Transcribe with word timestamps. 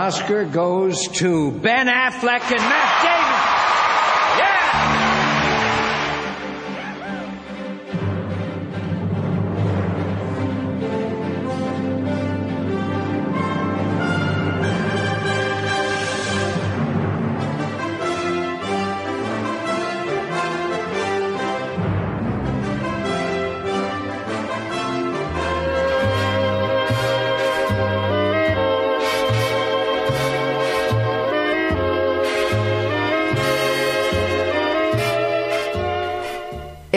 Oscar 0.00 0.46
goes 0.46 1.08
to 1.08 1.50
Ben 1.50 1.86
Affleck 1.86 2.40
and 2.40 2.62
Matt 2.62 3.02
Damon. 3.02 3.19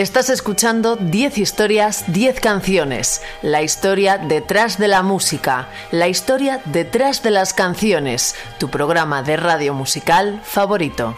Estás 0.03 0.29
escuchando 0.29 0.97
10 0.97 1.37
historias, 1.37 2.11
10 2.11 2.41
canciones. 2.41 3.21
La 3.41 3.61
historia 3.61 4.17
detrás 4.17 4.77
de 4.77 4.89
la 4.89 5.01
música. 5.01 5.69
La 5.91 6.09
historia 6.09 6.59
detrás 6.65 7.23
de 7.23 7.31
las 7.31 7.53
canciones. 7.53 8.35
Tu 8.57 8.69
programa 8.69 9.23
de 9.23 9.37
radio 9.37 9.73
musical 9.73 10.41
favorito. 10.43 11.15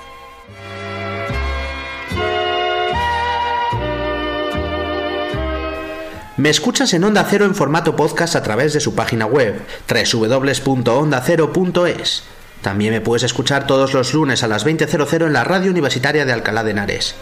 Me 6.38 6.52
escuchas 6.52 6.94
en 6.94 7.06
Onda 7.06 7.26
Cero 7.28 7.46
en 7.46 7.56
formato 7.56 7.96
podcast 7.96 8.36
a 8.36 8.44
través 8.44 8.74
de 8.74 8.82
su 8.82 8.94
página 8.94 9.26
web 9.26 9.66
www.ondacero.es. 9.90 12.24
También 12.62 12.94
me 12.94 13.02
puedes 13.02 13.24
escuchar 13.24 13.66
todos 13.66 13.96
los 13.96 14.14
lunes 14.14 14.44
a 14.44 14.48
las 14.48 14.64
20.00 14.64 15.26
en 15.26 15.34
la 15.34 15.44
radio 15.44 15.72
universitaria 15.72 16.24
de 16.24 16.34
Alcalá 16.34 16.64
de 16.64 16.70
Henares. 16.70 17.16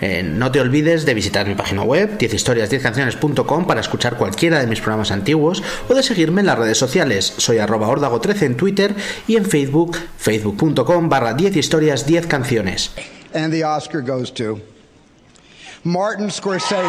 Eh, 0.00 0.22
no 0.22 0.50
te 0.50 0.60
olvides 0.60 1.04
de 1.04 1.14
visitar 1.14 1.46
mi 1.46 1.54
página 1.54 1.82
web 1.82 2.18
10historias10canciones.com 2.18 3.66
para 3.66 3.80
escuchar 3.80 4.16
cualquiera 4.16 4.60
de 4.60 4.66
mis 4.66 4.80
programas 4.80 5.10
antiguos 5.10 5.62
o 5.88 5.94
de 5.94 6.02
seguirme 6.02 6.40
en 6.40 6.46
las 6.46 6.58
redes 6.58 6.78
sociales. 6.78 7.34
Soy 7.36 7.58
arroba 7.58 7.88
13 8.20 8.46
en 8.46 8.56
Twitter 8.56 8.94
y 9.26 9.36
en 9.36 9.44
Facebook, 9.44 9.98
facebook.com 10.16 11.08
barra 11.08 11.34
10 11.34 11.56
historias 11.56 12.06
10 12.06 12.26
canciones. 12.26 12.92
And 13.34 13.52
the 13.52 13.64
Oscar 13.64 14.02
goes 14.02 14.32
to 14.34 14.60
Martin 15.84 16.30
Scorsese. 16.30 16.82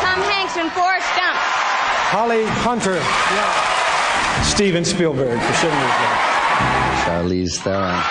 Tom 0.00 0.22
Hanks 0.22 0.56
and 0.56 0.70
Forrest 0.72 1.08
Gump. 1.16 1.36
Holly 2.12 2.44
Hunter. 2.64 3.00
Steven 4.44 4.84
Spielberg 4.84 5.40
for 5.40 5.52
Schindler's 5.54 6.35
Charlize 7.04 7.58
Theron. 7.58 8.02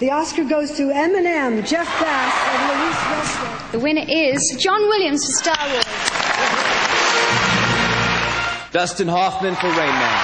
The 0.00 0.10
Oscar 0.10 0.44
goes 0.44 0.72
to 0.72 0.90
Eminem, 0.90 1.66
Jeff 1.66 1.86
Bass, 2.00 2.34
and 2.50 2.60
Louise 2.68 3.00
Westwood. 3.10 3.72
The 3.72 3.78
winner 3.78 4.04
is 4.08 4.40
John 4.58 4.82
Williams 4.88 5.24
for 5.24 5.32
Star 5.44 5.68
Wars. 5.70 5.84
Dustin 8.72 9.06
Hoffman 9.06 9.54
for 9.54 9.68
Rain 9.68 9.94
Man. 9.94 10.20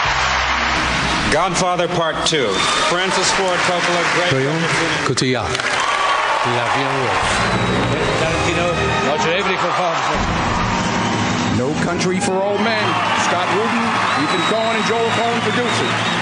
Godfather 1.33 1.87
Part 1.87 2.27
2. 2.27 2.49
Francis 2.91 3.31
Ford 3.39 3.61
Coppola, 3.71 4.03
great. 4.19 4.33
Rayon 4.43 4.61
Cotillard. 5.07 5.47
La 5.47 6.67
Vie 6.75 6.83
en 6.83 6.95
Rose. 6.99 7.31
Tarantino, 8.19 8.67
Roger 9.07 9.31
Avary 9.39 9.59
for 9.63 9.71
Father. 9.79 10.03
No 11.57 11.73
Country 11.85 12.19
for 12.19 12.43
Old 12.43 12.61
Men. 12.67 12.83
Scott 13.23 13.47
Rudin, 13.55 13.87
Ethan 14.25 14.43
Cohen, 14.51 14.75
and 14.75 14.85
Joel 14.87 15.11
Cohen 15.15 15.41
producing. 15.43 16.20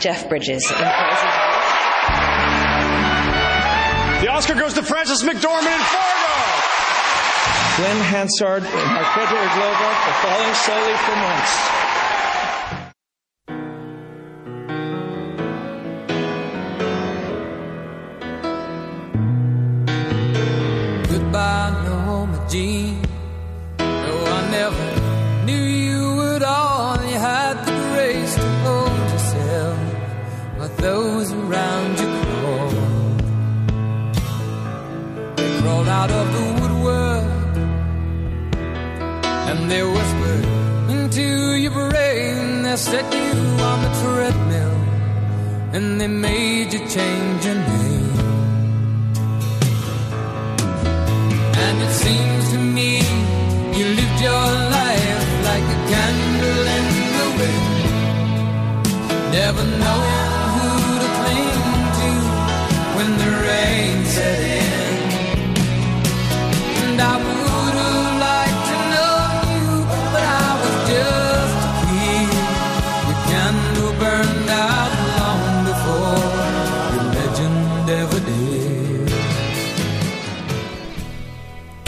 Jeff 0.00 0.28
Bridges 0.28 0.62
in 0.70 0.76
Crazy 0.76 1.26
The 4.20 4.28
Oscar 4.30 4.54
goes 4.54 4.74
to 4.74 4.82
Francis 4.82 5.22
McDormand 5.22 5.74
in 5.74 5.84
Fargo. 5.90 6.38
Glenn 7.76 8.00
Hansard 8.10 8.62
and 8.64 8.90
Marquetta 8.90 9.54
Glover 9.54 9.94
for 10.02 10.12
falling 10.22 10.54
slowly 10.54 10.96
for 11.06 11.16
months. 11.16 11.87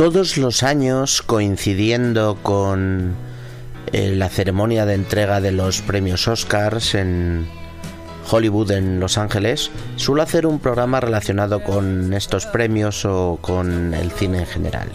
Todos 0.00 0.38
los 0.38 0.62
años, 0.62 1.20
coincidiendo 1.20 2.38
con 2.42 3.14
eh, 3.92 4.14
la 4.16 4.30
ceremonia 4.30 4.86
de 4.86 4.94
entrega 4.94 5.42
de 5.42 5.52
los 5.52 5.82
premios 5.82 6.26
Oscars 6.26 6.94
en 6.94 7.46
Hollywood 8.30 8.70
en 8.70 8.98
Los 8.98 9.18
Ángeles, 9.18 9.70
suelo 9.96 10.22
hacer 10.22 10.46
un 10.46 10.58
programa 10.58 11.00
relacionado 11.00 11.62
con 11.62 12.14
estos 12.14 12.46
premios 12.46 13.04
o 13.04 13.38
con 13.42 13.92
el 13.92 14.10
cine 14.12 14.38
en 14.38 14.46
general. 14.46 14.88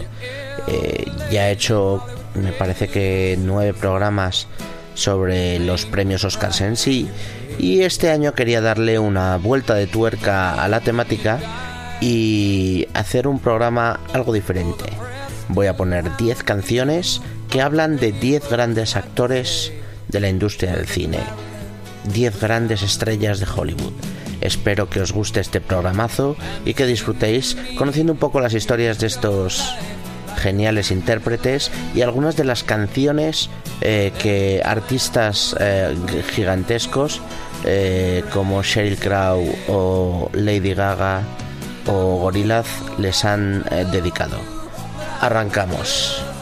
Eh, 0.66 1.04
ya 1.30 1.50
he 1.50 1.52
hecho, 1.52 2.04
me 2.34 2.50
parece 2.50 2.88
que 2.88 3.38
nueve 3.40 3.74
programas 3.74 4.48
sobre 4.94 5.60
los 5.60 5.84
premios 5.86 6.24
Oscars 6.24 6.62
en 6.62 6.76
sí 6.76 7.08
y 7.60 7.82
este 7.82 8.10
año 8.10 8.34
quería 8.34 8.60
darle 8.60 8.98
una 8.98 9.36
vuelta 9.36 9.76
de 9.76 9.86
tuerca 9.86 10.60
a 10.60 10.66
la 10.66 10.80
temática 10.80 11.38
y 12.00 12.88
hacer 12.94 13.26
un 13.26 13.38
programa 13.38 14.00
algo 14.12 14.32
diferente. 14.32 14.95
Voy 15.48 15.66
a 15.66 15.76
poner 15.76 16.16
10 16.16 16.42
canciones 16.42 17.20
que 17.50 17.62
hablan 17.62 17.96
de 17.96 18.12
10 18.12 18.50
grandes 18.50 18.96
actores 18.96 19.72
de 20.08 20.20
la 20.20 20.28
industria 20.28 20.74
del 20.74 20.86
cine, 20.86 21.18
10 22.12 22.40
grandes 22.40 22.82
estrellas 22.82 23.40
de 23.40 23.46
Hollywood. 23.46 23.92
Espero 24.40 24.88
que 24.90 25.00
os 25.00 25.12
guste 25.12 25.40
este 25.40 25.60
programazo 25.60 26.36
y 26.64 26.74
que 26.74 26.86
disfrutéis 26.86 27.56
conociendo 27.76 28.12
un 28.12 28.18
poco 28.18 28.40
las 28.40 28.54
historias 28.54 28.98
de 28.98 29.06
estos 29.06 29.74
geniales 30.36 30.90
intérpretes 30.90 31.70
y 31.94 32.02
algunas 32.02 32.36
de 32.36 32.44
las 32.44 32.62
canciones 32.62 33.48
eh, 33.80 34.12
que 34.18 34.62
artistas 34.64 35.56
eh, 35.58 35.96
gigantescos 36.34 37.20
eh, 37.64 38.22
como 38.32 38.62
Sheryl 38.62 38.98
Crow 38.98 39.44
o 39.68 40.30
Lady 40.34 40.74
Gaga 40.74 41.22
o 41.86 42.18
Gorillaz 42.18 42.66
les 42.98 43.24
han 43.24 43.64
dedicado. 43.92 44.55
Arrancamos. 45.20 46.35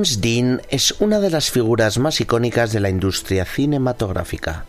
James 0.00 0.22
Dean 0.22 0.62
es 0.70 0.94
una 0.98 1.20
de 1.20 1.28
las 1.28 1.50
figuras 1.50 1.98
más 1.98 2.22
icónicas 2.22 2.72
de 2.72 2.80
la 2.80 2.88
industria 2.88 3.44
cinematográfica. 3.44 4.64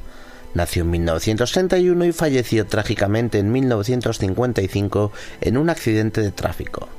Nació 0.54 0.81
en 0.81 0.89
1931 0.89 2.04
y 2.04 2.12
falleció 2.12 2.68
trágicamente 2.68 3.39
en 3.39 3.50
1955 3.50 5.13
en 5.39 5.56
un 5.56 5.69
accidente 5.69 6.19
de 6.19 6.31
tráfico. 6.31 6.89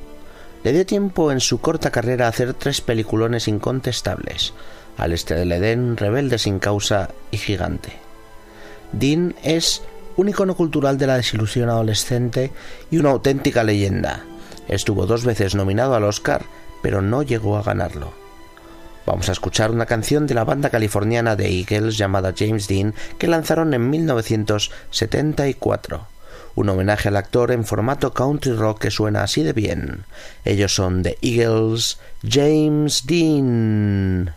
Le 0.65 0.73
dio 0.73 0.87
tiempo 0.87 1.31
en 1.31 1.41
su 1.41 1.61
corta 1.61 1.91
carrera 1.91 2.25
a 2.25 2.29
hacer 2.31 2.55
tres 2.55 2.81
peliculones 2.81 3.49
incontestables, 3.49 4.55
Al 4.97 5.13
este 5.13 5.35
del 5.35 5.53
Edén, 5.53 5.99
Rebelde 5.99 6.39
sin 6.39 6.59
causa 6.59 7.11
y 7.31 7.37
Gigante. 7.37 7.93
Dean 8.93 9.35
es 9.43 9.83
un 10.17 10.31
icono 10.31 10.55
cultural 10.55 10.97
de 10.97 11.09
la 11.09 11.17
desilusión 11.17 11.69
adolescente 11.69 12.51
y 12.91 12.97
una 12.97 13.11
auténtica 13.11 13.63
leyenda. 13.63 14.25
Estuvo 14.69 15.05
dos 15.05 15.27
veces 15.27 15.55
nominado 15.55 15.95
al 15.95 16.05
Oscar, 16.05 16.47
pero 16.81 17.03
no 17.03 17.23
llegó 17.23 17.59
a 17.59 17.63
ganarlo. 17.63 18.22
Vamos 19.05 19.29
a 19.29 19.33
escuchar 19.33 19.73
una 19.73 19.87
canción 19.87 20.29
de 20.29 20.35
la 20.35 20.45
banda 20.45 20.71
californiana 20.71 21.35
de 21.35 21.49
Eagles 21.49 21.99
llamada 21.99 22.33
James 22.37 22.69
Dean 22.69 22.95
que 23.19 23.27
lanzaron 23.27 23.75
en 23.75 23.91
1974. 23.91 26.07
Un 26.55 26.69
homenaje 26.69 27.09
al 27.09 27.17
actor 27.17 27.51
en 27.51 27.65
formato 27.65 28.13
country 28.13 28.53
rock 28.53 28.83
que 28.83 28.93
suena 28.93 29.25
así 29.25 29.43
de 29.43 29.55
bien. 29.55 30.05
Ellos 30.45 30.73
son 30.75 31.03
The 31.03 31.19
Eagles, 31.21 31.99
James 32.23 33.05
Dean. 33.07 34.35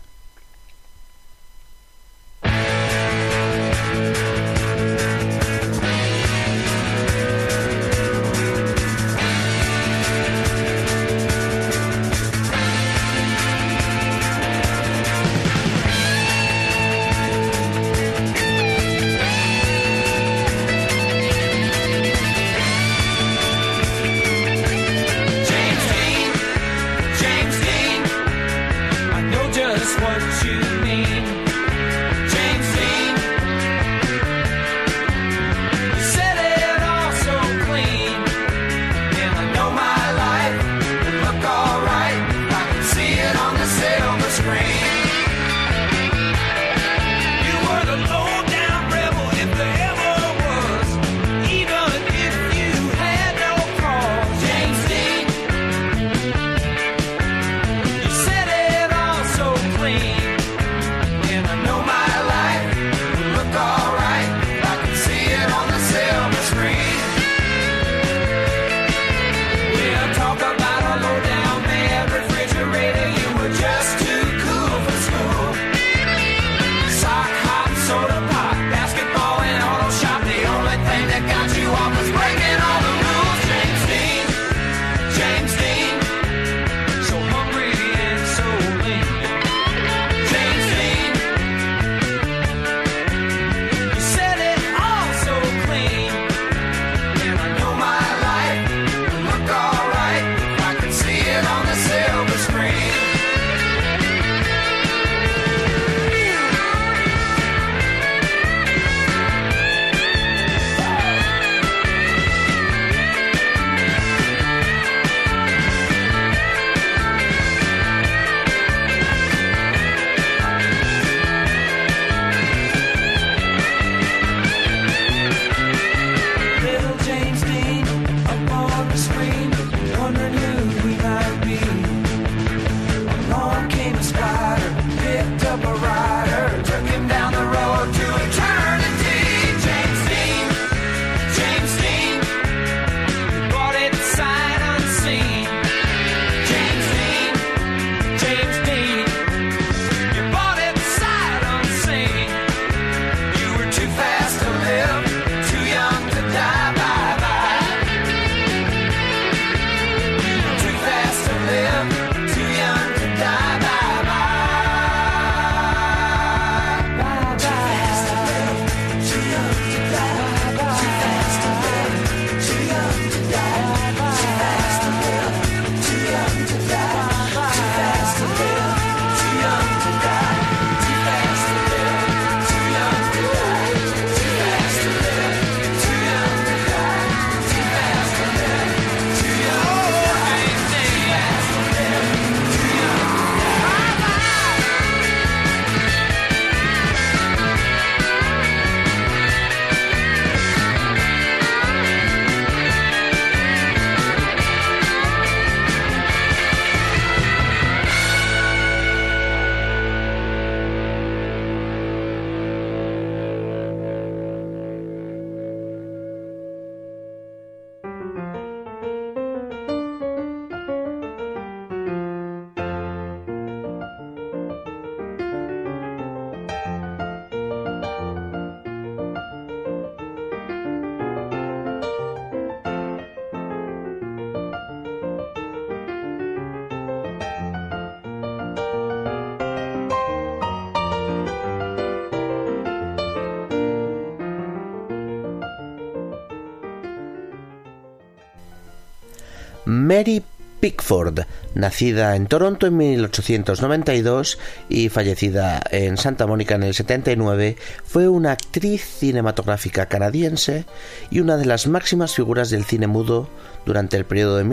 Mary 249.96 250.22
Pickford, 250.60 251.20
nacida 251.54 252.16
en 252.16 252.26
Toronto 252.26 252.66
en 252.66 252.76
1892 252.76 254.38
y 254.68 254.90
fallecida 254.90 255.62
en 255.70 255.96
Santa 255.96 256.26
Mónica 256.26 256.56
en 256.56 256.64
el 256.64 256.74
79, 256.74 257.56
fue 257.82 258.06
una 258.06 258.32
actriz 258.32 258.84
cinematográfica 258.84 259.86
canadiense 259.86 260.66
y 261.10 261.20
una 261.20 261.38
de 261.38 261.46
las 261.46 261.66
máximas 261.66 262.14
figuras 262.14 262.50
del 262.50 262.64
cine 262.64 262.86
mudo 262.86 263.30
durante 263.64 263.96
el 263.96 264.04
periodo 264.04 264.36
de, 264.36 264.44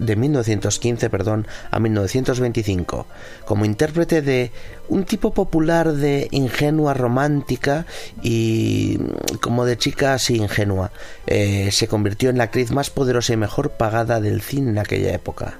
de 0.00 0.16
1915 0.16 1.10
perdón, 1.10 1.46
a 1.70 1.78
1925, 1.80 3.06
como 3.44 3.66
intérprete 3.66 4.22
de 4.22 4.52
un 4.88 5.04
tipo 5.04 5.32
popular 5.32 5.92
de 5.92 6.28
ingenua 6.30 6.94
romántica 6.94 7.86
y 8.22 8.98
como 9.40 9.64
de 9.64 9.78
chica 9.78 10.14
así 10.14 10.36
ingenua. 10.36 10.90
Eh, 11.26 11.70
se 11.72 11.88
convirtió 11.88 12.30
en 12.30 12.38
la 12.38 12.44
actriz 12.44 12.70
más 12.70 12.90
poderosa 12.90 13.32
y 13.32 13.36
mejor 13.36 13.70
pagada 13.70 14.20
del 14.20 14.42
cine 14.42 14.70
en 14.70 14.78
aquella 14.78 15.12
época. 15.12 15.58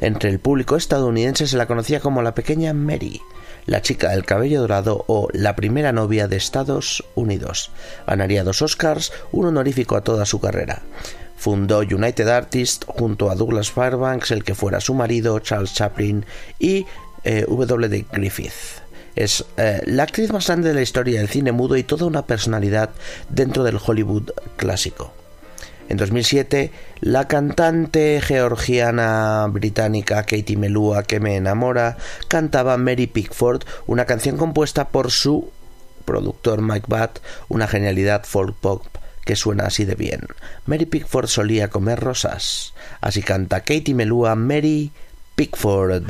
Entre 0.00 0.30
el 0.30 0.38
público 0.38 0.76
estadounidense 0.76 1.46
se 1.46 1.56
la 1.56 1.66
conocía 1.66 2.00
como 2.00 2.22
la 2.22 2.34
pequeña 2.34 2.74
Mary, 2.74 3.20
la 3.64 3.82
chica 3.82 4.10
del 4.10 4.24
cabello 4.24 4.60
dorado 4.60 5.04
o 5.06 5.28
la 5.32 5.56
primera 5.56 5.92
novia 5.92 6.28
de 6.28 6.36
Estados 6.36 7.04
Unidos. 7.14 7.70
Ganaría 8.06 8.44
dos 8.44 8.62
Oscars, 8.62 9.12
un 9.32 9.46
honorífico 9.46 9.96
a 9.96 10.02
toda 10.02 10.26
su 10.26 10.40
carrera. 10.40 10.82
Fundó 11.36 11.80
United 11.80 12.28
Artists 12.28 12.86
junto 12.88 13.30
a 13.30 13.34
Douglas 13.34 13.70
Fairbanks, 13.70 14.30
el 14.30 14.42
que 14.42 14.54
fuera 14.54 14.80
su 14.80 14.94
marido, 14.94 15.38
Charles 15.40 15.74
Chaplin, 15.74 16.24
y 16.58 16.86
eh, 17.26 17.44
W. 17.48 17.88
D. 17.88 18.06
Griffith. 18.12 18.52
Es 19.16 19.44
eh, 19.56 19.82
la 19.86 20.04
actriz 20.04 20.30
más 20.32 20.46
grande 20.46 20.68
de 20.68 20.74
la 20.74 20.82
historia 20.82 21.18
del 21.18 21.28
cine 21.28 21.50
mudo 21.50 21.76
y 21.76 21.82
toda 21.82 22.06
una 22.06 22.26
personalidad 22.26 22.90
dentro 23.28 23.64
del 23.64 23.80
Hollywood 23.84 24.30
clásico. 24.56 25.12
En 25.88 25.96
2007, 25.96 26.72
la 27.00 27.26
cantante 27.26 28.20
georgiana 28.20 29.46
británica 29.50 30.22
Katie 30.22 30.56
Melua, 30.56 31.02
que 31.02 31.20
me 31.20 31.36
enamora, 31.36 31.96
cantaba 32.28 32.76
Mary 32.76 33.06
Pickford, 33.06 33.62
una 33.86 34.04
canción 34.04 34.36
compuesta 34.36 34.88
por 34.88 35.10
su 35.10 35.50
productor 36.04 36.62
Mike 36.62 36.86
Batt, 36.88 37.18
una 37.48 37.66
genialidad 37.66 38.24
folk 38.24 38.56
pop 38.56 38.86
que 39.24 39.36
suena 39.36 39.64
así 39.66 39.84
de 39.84 39.96
bien. 39.96 40.20
Mary 40.66 40.86
Pickford 40.86 41.26
solía 41.26 41.68
comer 41.68 41.98
rosas. 41.98 42.74
Así 43.00 43.22
canta 43.22 43.60
Katie 43.60 43.94
Melua 43.94 44.36
Mary 44.36 44.92
Pickford. 45.36 46.08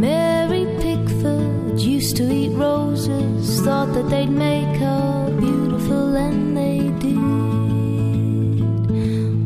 Mary 0.00 0.66
Pickford 0.80 1.80
used 1.80 2.16
to 2.16 2.28
eat 2.28 2.50
roses, 2.56 3.60
thought 3.60 3.94
that 3.94 4.10
they'd 4.10 4.28
make 4.28 4.76
her 4.78 5.30
beautiful, 5.38 6.16
and 6.16 6.56
they 6.56 6.90
did. 6.98 7.16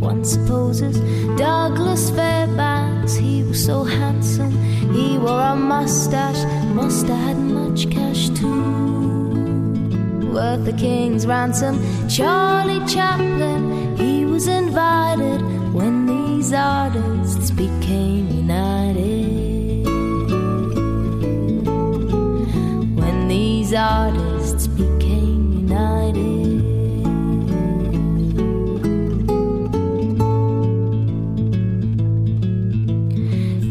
One 0.00 0.24
supposes 0.24 0.98
Douglas 1.36 2.10
Fairbanks, 2.10 3.14
he 3.16 3.42
was 3.42 3.62
so 3.62 3.84
handsome 3.84 4.52
he 4.94 5.18
wore 5.18 5.40
a 5.40 5.54
mustache, 5.54 6.42
must 6.74 7.06
have 7.08 7.18
had 7.18 7.36
much 7.36 7.90
cash 7.90 8.30
too. 8.30 8.95
Worth 10.36 10.66
the 10.66 10.72
king's 10.74 11.26
ransom. 11.26 11.80
Charlie 12.10 12.84
Chaplin, 12.86 13.96
he 13.96 14.26
was 14.26 14.46
invited 14.46 15.40
when 15.72 16.04
these 16.04 16.52
artists 16.52 17.50
became 17.52 18.28
united. 18.28 19.86
When 23.00 23.28
these 23.28 23.72
artists 23.72 24.66
became 24.66 25.52
united. 25.52 26.14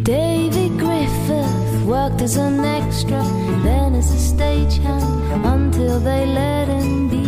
David 0.04 0.80
Griffith 0.80 1.86
worked 1.86 2.24
as 2.24 2.38
an 2.38 2.66
extra, 2.66 3.22
then 3.62 3.94
as 3.94 4.10
a 4.12 4.18
stagehand 4.18 5.15
until 5.44 6.00
they 6.00 6.26
let 6.26 6.68
him 6.68 7.10
be 7.10 7.26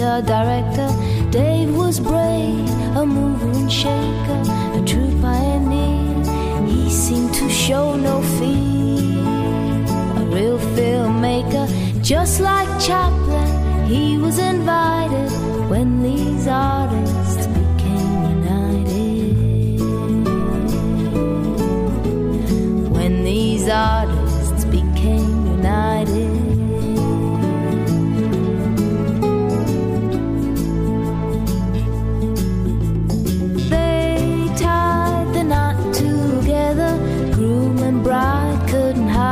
a 0.00 0.20
director. 0.22 0.88
Dave 1.30 1.74
was 1.76 2.00
brave, 2.00 2.68
a 2.96 3.06
mover 3.06 3.50
and 3.50 3.70
shaker, 3.70 4.42
a 4.78 4.82
true 4.84 5.12
pioneer. 5.20 6.24
He 6.66 6.90
seemed 6.90 7.32
to 7.34 7.48
show 7.48 7.96
no 7.96 8.20
fear, 8.36 9.14
a 10.20 10.24
real 10.34 10.58
filmmaker, 10.74 11.66
just 12.02 12.40
like 12.40 12.68
Chaplin. 12.80 13.86
He 13.86 14.18
was 14.18 14.38
invited 14.38 15.30
when 15.70 16.02
these 16.02 16.46
artists 16.48 17.46
became 17.46 18.24
united. 18.38 19.36
When 22.90 23.24
these 23.24 23.68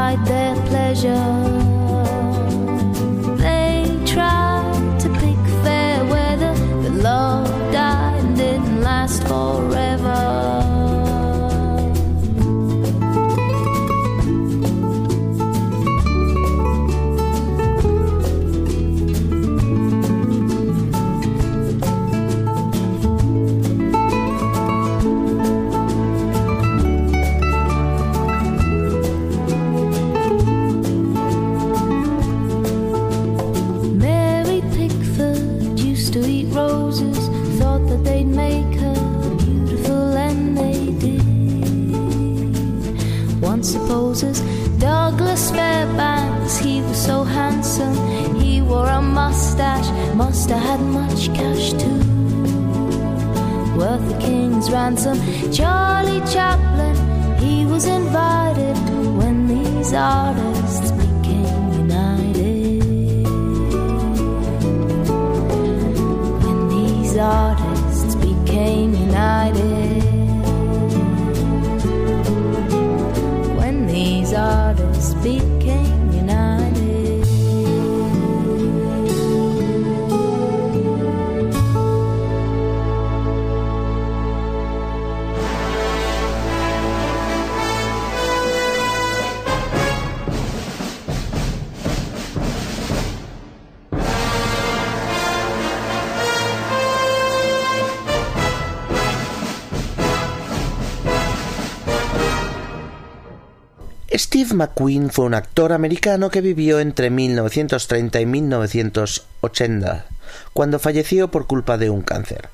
hide 0.09 0.25
their 0.25 0.55
pleasure. 0.69 1.58
Have 50.51 50.63
had 50.63 50.81
much 50.81 51.33
cash 51.35 51.73
too. 51.73 51.99
Worth 53.77 54.09
the 54.09 54.19
king's 54.19 54.71
ransom. 54.71 55.19
Charlie 55.53 56.21
Chaplin, 56.33 56.97
he 57.39 57.67
was 57.67 57.85
invited 57.85 58.77
when 59.17 59.47
these 59.47 59.93
artists 59.93 60.58
Steve 104.49 104.65
McQueen 104.65 105.11
fue 105.11 105.27
un 105.27 105.35
actor 105.35 105.75
americano 105.75 106.31
que 106.31 106.41
vivió 106.41 106.81
entre 106.81 107.11
1930 107.11 108.19
y 108.19 108.25
1980, 108.25 110.07
cuando 110.55 110.79
falleció 110.79 111.31
por 111.31 111.47
culpa 111.47 111.77
de 111.77 111.91
un 111.91 112.01
cáncer. 112.01 112.49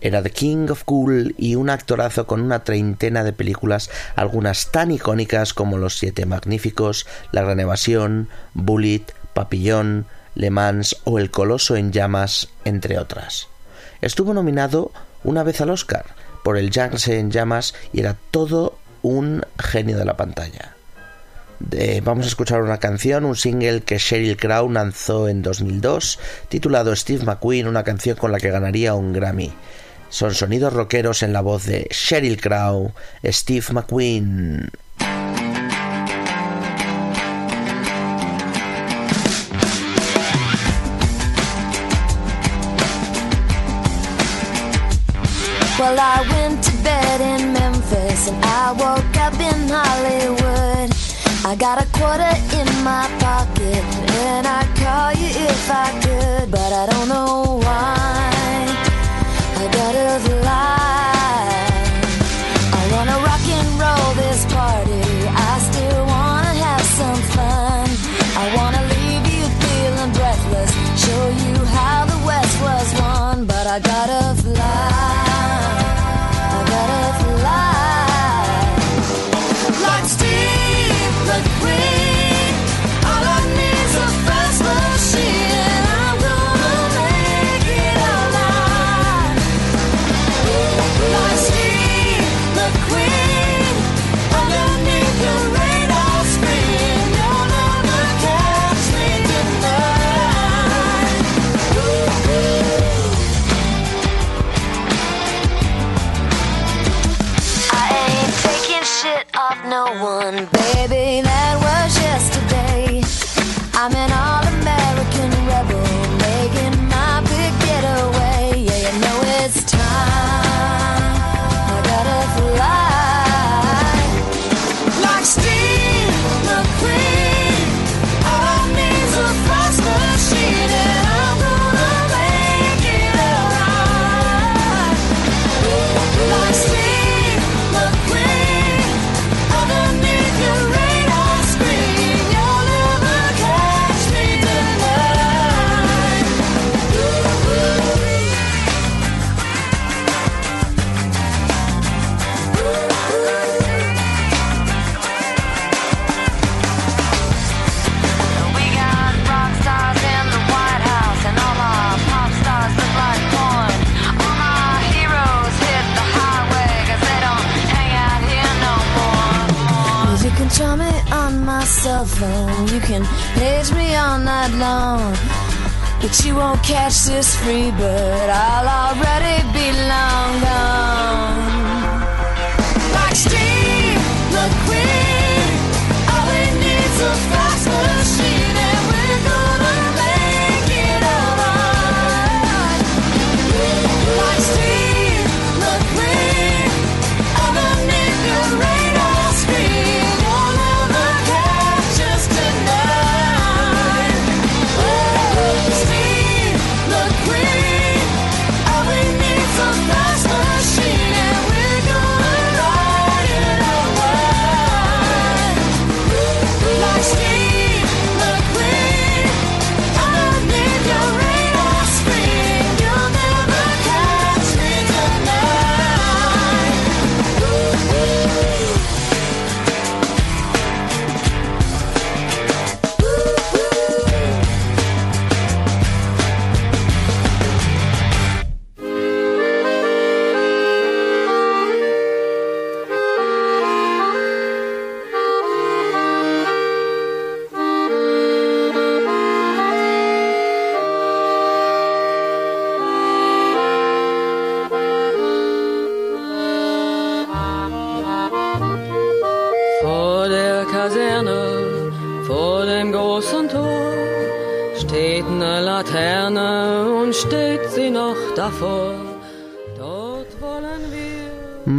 Era 0.00 0.22
The 0.22 0.30
King 0.30 0.68
of 0.70 0.84
Cool 0.84 1.34
y 1.36 1.56
un 1.56 1.68
actorazo 1.68 2.28
con 2.28 2.40
una 2.40 2.62
treintena 2.62 3.24
de 3.24 3.32
películas, 3.32 3.90
algunas 4.14 4.70
tan 4.70 4.92
icónicas 4.92 5.52
como 5.52 5.76
Los 5.76 5.98
Siete 5.98 6.24
Magníficos, 6.24 7.08
La 7.32 7.42
Gran 7.42 7.58
Evasión, 7.58 8.28
Bullet, 8.54 9.06
Papillón, 9.34 10.06
Le 10.36 10.50
Mans 10.50 10.98
o 11.02 11.18
El 11.18 11.32
Coloso 11.32 11.74
en 11.74 11.90
Llamas, 11.90 12.48
entre 12.64 12.96
otras. 12.96 13.48
Estuvo 14.02 14.34
nominado 14.34 14.92
una 15.24 15.42
vez 15.42 15.60
al 15.60 15.70
Oscar 15.70 16.04
por 16.44 16.56
El 16.56 16.70
Yangtze 16.70 17.18
en 17.18 17.32
Llamas 17.32 17.74
y 17.92 17.98
era 17.98 18.16
todo 18.30 18.78
un 19.02 19.44
genio 19.58 19.98
de 19.98 20.04
la 20.04 20.16
pantalla. 20.16 20.76
Vamos 22.02 22.24
a 22.24 22.28
escuchar 22.28 22.62
una 22.62 22.78
canción, 22.78 23.24
un 23.24 23.36
single 23.36 23.82
que 23.82 23.98
Sheryl 23.98 24.36
Crow 24.36 24.70
lanzó 24.70 25.28
en 25.28 25.42
2002, 25.42 26.18
titulado 26.48 26.94
Steve 26.96 27.24
McQueen, 27.24 27.66
una 27.66 27.84
canción 27.84 28.16
con 28.16 28.32
la 28.32 28.38
que 28.38 28.50
ganaría 28.50 28.94
un 28.94 29.12
Grammy. 29.12 29.52
Son 30.08 30.34
sonidos 30.34 30.72
rockeros 30.72 31.22
en 31.22 31.32
la 31.32 31.40
voz 31.40 31.66
de 31.66 31.86
Sheryl 31.90 32.40
Crow, 32.40 32.92
Steve 33.24 33.66
McQueen. 33.72 34.70
Memphis 47.52 48.28
Hollywood. 49.70 50.39
I 51.50 51.56
got 51.56 51.82
a 51.82 51.86
quarter 51.98 52.32
in 52.60 52.84
my 52.84 53.08
pocket 53.18 53.82
and 54.22 54.46
I'd 54.46 54.70
call 54.76 55.10
you 55.20 55.30
if 55.48 55.68
I 55.68 55.90
could, 56.00 56.48
but 56.48 56.72
I 56.72 56.86
don't 56.86 57.08
know 57.08 57.58
why. 57.64 58.66
I 59.56 59.68
gotta 59.72 60.20
fly. 60.28 60.99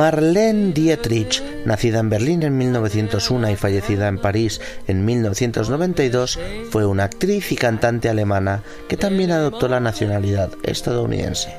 Marlene 0.02 0.74
Dietrich, 0.74 1.44
nacida 1.64 2.00
en 2.00 2.10
Berlín 2.10 2.42
en 2.42 2.58
1901 2.58 3.52
y 3.52 3.56
fallecida 3.56 4.08
en 4.08 4.18
París 4.18 4.60
en 4.88 5.06
1992, 5.06 6.40
fue 6.72 6.88
una 6.88 7.04
actriz 7.04 7.52
y 7.52 7.56
cantante 7.56 8.10
alemana 8.10 8.64
que 8.90 8.98
también 8.98 9.30
adoptó 9.30 9.68
la 9.68 9.80
nacionalidad 9.80 10.50
estadounidense. 10.64 11.54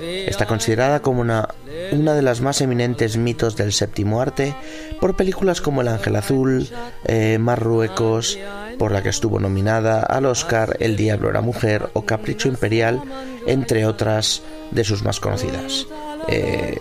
Está 0.00 0.46
considerada 0.46 1.02
como 1.02 1.20
una, 1.20 1.48
una 1.90 2.14
de 2.14 2.22
las 2.22 2.40
más 2.40 2.60
eminentes 2.60 3.16
mitos 3.16 3.56
del 3.56 3.72
séptimo 3.72 4.20
arte 4.20 4.54
por 5.00 5.16
películas 5.16 5.60
como 5.60 5.80
El 5.80 5.88
Ángel 5.88 6.14
Azul, 6.14 6.68
eh, 7.06 7.38
Marruecos, 7.40 8.38
por 8.78 8.92
la 8.92 9.02
que 9.02 9.08
estuvo 9.08 9.40
nominada 9.40 10.00
al 10.00 10.26
Oscar 10.26 10.76
El 10.78 10.96
Diablo 10.96 11.28
era 11.28 11.40
Mujer 11.40 11.90
o 11.94 12.06
Capricho 12.06 12.46
Imperial, 12.46 13.02
entre 13.48 13.84
otras 13.84 14.42
de 14.70 14.84
sus 14.84 15.02
más 15.02 15.18
conocidas. 15.18 15.88
Eh, 16.28 16.78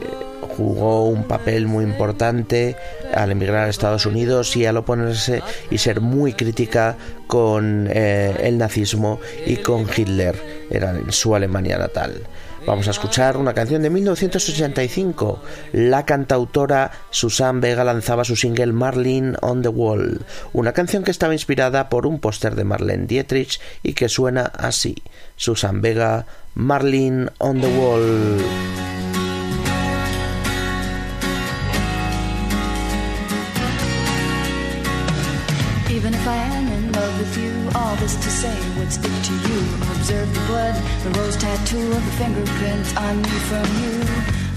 jugó 0.59 1.05
un 1.05 1.23
papel 1.23 1.67
muy 1.67 1.85
importante 1.85 2.75
al 3.13 3.31
emigrar 3.31 3.65
a 3.65 3.69
Estados 3.69 4.05
Unidos 4.05 4.57
y 4.57 4.65
al 4.65 4.75
oponerse 4.75 5.41
y 5.71 5.77
ser 5.77 6.01
muy 6.01 6.33
crítica 6.33 6.97
con 7.27 7.87
eh, 7.89 8.35
el 8.43 8.57
nazismo 8.57 9.21
y 9.45 9.55
con 9.57 9.87
Hitler, 9.95 10.35
era 10.69 10.91
en 10.91 11.11
su 11.13 11.33
Alemania 11.33 11.77
natal. 11.77 12.23
Vamos 12.65 12.89
a 12.89 12.91
escuchar 12.91 13.37
una 13.37 13.53
canción 13.53 13.81
de 13.81 13.89
1985. 13.89 15.41
La 15.71 16.05
cantautora 16.05 16.91
Susan 17.09 17.61
Vega 17.61 17.85
lanzaba 17.85 18.25
su 18.25 18.35
single 18.35 18.73
Marlene 18.73 19.37
on 19.41 19.61
the 19.61 19.69
Wall, 19.69 20.21
una 20.51 20.73
canción 20.73 21.03
que 21.03 21.11
estaba 21.11 21.33
inspirada 21.33 21.87
por 21.87 22.05
un 22.05 22.19
póster 22.19 22.55
de 22.55 22.65
Marlene 22.65 23.07
Dietrich 23.07 23.61
y 23.81 23.93
que 23.93 24.09
suena 24.09 24.43
así. 24.43 24.95
Susan 25.37 25.81
Vega, 25.81 26.25
Marlene 26.55 27.29
on 27.37 27.61
the 27.61 27.67
Wall. 27.67 29.08
All 37.89 37.95
this 37.95 38.15
to 38.17 38.29
say 38.29 38.55
would 38.77 38.91
stick 38.91 39.11
to 39.23 39.33
you. 39.49 39.59
Observe 39.95 40.31
the 40.31 40.45
blood, 40.45 40.75
the 41.03 41.09
rose 41.19 41.35
tattoo 41.37 41.91
of 41.91 42.05
the 42.05 42.11
fingerprints 42.21 42.95
on 42.95 43.19
me 43.21 43.35
from 43.49 43.65
you. 43.81 43.95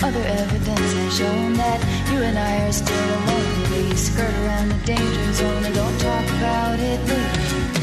Other 0.07 0.25
evidence 0.43 0.93
has 0.93 1.17
shown 1.17 1.55
that 1.55 1.81
you 2.13 2.19
and 2.21 2.39
I 2.39 2.67
are 2.67 2.73
still 2.73 3.09
alone. 3.19 3.71
We 3.73 3.97
skirt 3.97 4.35
around 4.45 4.69
the 4.69 4.81
danger 4.85 5.33
zone 5.33 5.65
and 5.65 5.75
don't 5.75 5.99
talk 5.99 6.27
about 6.37 6.79
it 6.79 7.01
later. 7.09 7.82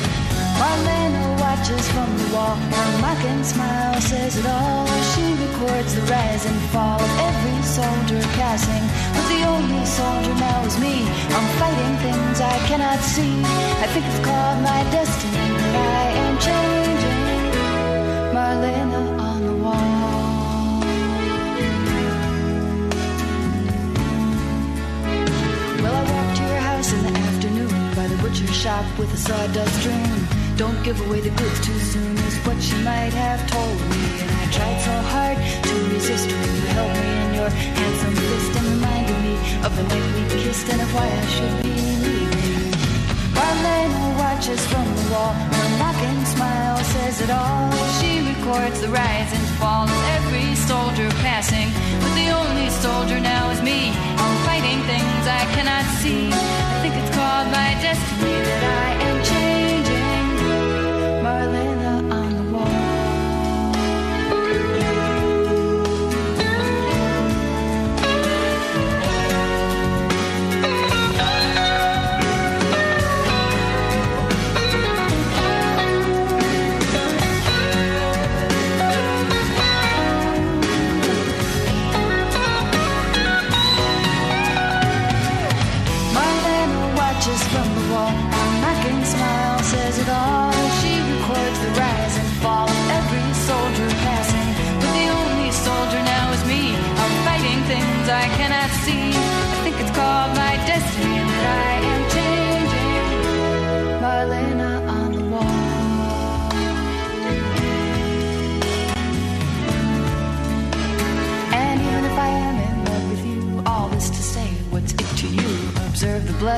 Marlena 0.59 1.39
watches 1.39 1.89
from 1.91 2.09
the 2.17 2.35
wall. 2.35 2.55
Her 2.55 2.89
mocking 2.99 3.43
smile 3.45 4.01
says 4.01 4.35
it 4.35 4.45
all. 4.45 4.85
She 5.11 5.23
records 5.45 5.95
the 5.95 6.01
rise 6.11 6.45
and 6.45 6.59
fall 6.73 6.99
of 6.99 7.11
every 7.29 7.59
soldier 7.63 8.21
passing. 8.35 8.83
But 9.15 9.25
the 9.33 9.41
only 9.47 9.85
soldier 9.85 10.35
now 10.35 10.65
is 10.65 10.77
me. 10.79 11.07
I'm 11.35 11.47
fighting 11.59 11.95
things 12.03 12.41
I 12.41 12.57
cannot 12.67 12.99
see. 12.99 13.39
I 13.83 13.87
think 13.93 14.05
it's 14.05 14.19
called 14.27 14.59
my 14.61 14.83
destiny 14.91 15.47
that 15.73 15.91
I 16.03 16.07
am 16.25 16.33
changing. 16.47 17.23
Marlena 18.35 19.01
on 19.27 19.39
the 19.47 19.55
wall. 19.63 20.83
Well, 25.81 25.95
I 25.95 26.03
walked 26.11 26.35
to 26.39 26.43
your 26.43 26.63
house 26.69 26.91
in 26.91 27.01
the 27.07 27.15
afternoon 27.17 27.95
by 27.95 28.07
the 28.07 28.17
butcher 28.21 28.51
shop 28.51 28.85
with 28.99 29.13
a 29.13 29.17
sawdust 29.17 29.81
dream. 29.83 30.38
Don't 30.59 30.83
give 30.83 30.99
away 31.07 31.21
the 31.21 31.29
goods 31.29 31.65
too 31.65 31.79
soon 31.79 32.17
is 32.27 32.35
what 32.43 32.61
she 32.61 32.75
might 32.83 33.15
have 33.15 33.39
told 33.49 33.79
me. 33.91 34.03
And 34.19 34.29
I 34.43 34.45
tried 34.51 34.79
so 34.83 34.95
hard 35.07 35.37
to 35.39 35.75
resist 35.95 36.27
when 36.27 36.49
you 36.57 36.65
held 36.75 36.93
me 36.99 37.11
in 37.23 37.33
your 37.39 37.49
handsome 37.79 38.15
fist 38.27 38.51
and 38.59 38.67
reminded 38.75 39.19
me 39.23 39.35
of 39.63 39.71
the 39.77 39.83
night 39.87 40.07
we 40.15 40.23
kissed 40.43 40.67
and 40.67 40.81
of 40.81 40.93
why 40.93 41.07
I 41.07 41.25
should 41.31 41.55
be 41.63 41.79
leaving. 42.03 42.75
Marlena 43.31 44.03
watches 44.19 44.59
from 44.67 44.83
the 44.83 45.05
wall. 45.15 45.31
Her 45.31 45.69
mocking 45.79 46.25
smile 46.35 46.77
says 46.91 47.21
it 47.23 47.31
all. 47.31 47.71
She 48.03 48.19
records 48.19 48.81
the 48.81 48.89
rise 48.89 49.31
and 49.31 49.45
fall 49.63 49.87
of 49.87 50.03
every 50.19 50.55
soldier 50.67 51.07
passing. 51.23 51.71
But 52.03 52.11
the 52.19 52.35
only 52.35 52.67
soldier 52.83 53.21
now 53.21 53.49
is 53.55 53.61
me. 53.61 53.95
I'm 53.95 54.35
fighting 54.43 54.83
things 54.91 55.23
I 55.23 55.43
cannot 55.55 55.85
see. 56.03 56.27
I 56.27 56.75
think 56.83 56.99
it's 56.99 57.15
called 57.15 57.47
my 57.47 57.79
destiny 57.79 58.37
that 58.43 58.63
I 58.83 58.89
am 59.07 59.38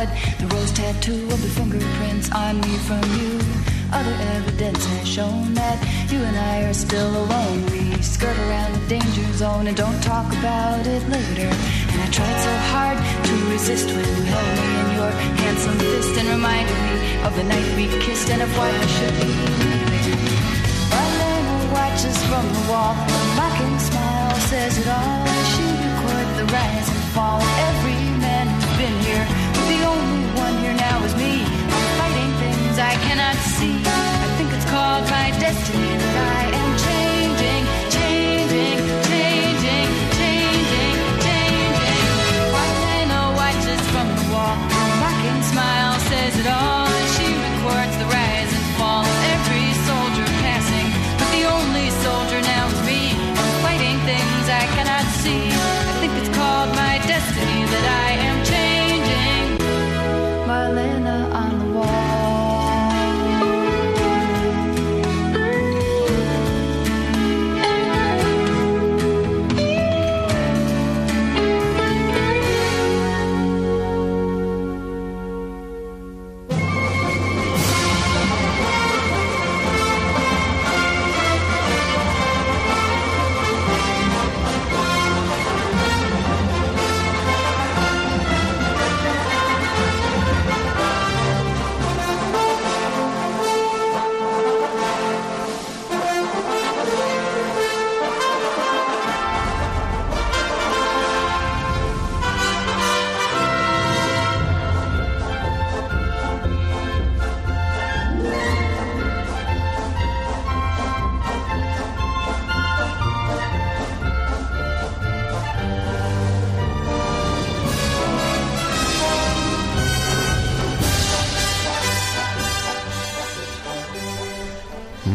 blood, 0.05 0.17
the 0.39 0.47
rose 0.55 0.71
tattoo 0.71 1.23
of 1.25 1.41
the 1.41 1.49
fingerprints 1.49 2.31
on 2.31 2.59
me 2.61 2.77
from 2.87 3.03
you. 3.19 3.39
Other 3.91 4.15
evidence 4.37 4.85
has 4.85 5.07
shown 5.07 5.53
that 5.53 5.77
you 6.11 6.19
and 6.19 6.37
I 6.37 6.63
are 6.63 6.73
still 6.73 7.09
alone. 7.23 7.65
We 7.71 8.01
skirt 8.01 8.37
around 8.47 8.73
the 8.73 8.87
danger 8.87 9.27
zone 9.33 9.67
and 9.67 9.75
don't 9.75 10.01
talk 10.01 10.27
about 10.39 10.85
it 10.87 11.03
later. 11.09 11.49
And 11.91 12.01
I 12.01 12.07
tried 12.11 12.39
so 12.47 12.53
hard 12.73 12.97
to 13.27 13.33
resist 13.51 13.87
when 13.87 14.05
you 14.15 14.23
held 14.33 14.51
me 14.61 14.69
in 14.81 14.87
your 14.99 15.11
handsome 15.43 15.77
fist 15.79 16.17
and 16.19 16.27
reminded 16.29 16.79
me 16.87 16.97
of 17.25 17.35
the 17.35 17.43
night 17.43 17.67
we 17.75 17.85
kissed 18.05 18.29
and 18.29 18.41
of 18.41 18.57
why 18.57 18.69
I 18.69 18.85
should 18.95 19.15
be 19.21 19.61
watches 21.71 22.17
from 22.27 22.45
the 22.51 22.63
wall. 22.69 22.93
Her 22.93 23.35
mocking 23.39 23.79
smile 23.79 24.35
says 24.51 24.77
it 24.77 24.87
all. 24.87 25.25
She 25.53 25.63
records 25.63 26.33
the 26.39 26.45
rise 26.51 26.89
and 26.89 27.03
fall 27.15 27.39
every 27.69 28.00
I 32.82 32.96
cannot 33.06 33.36
see. 33.36 33.76
I 34.26 34.28
think 34.38 34.52
it's 34.54 34.65
called 34.65 35.06
my 35.10 35.30
destiny 35.39 35.98
that 35.98 36.15
I 36.39 36.56
am 36.62 36.70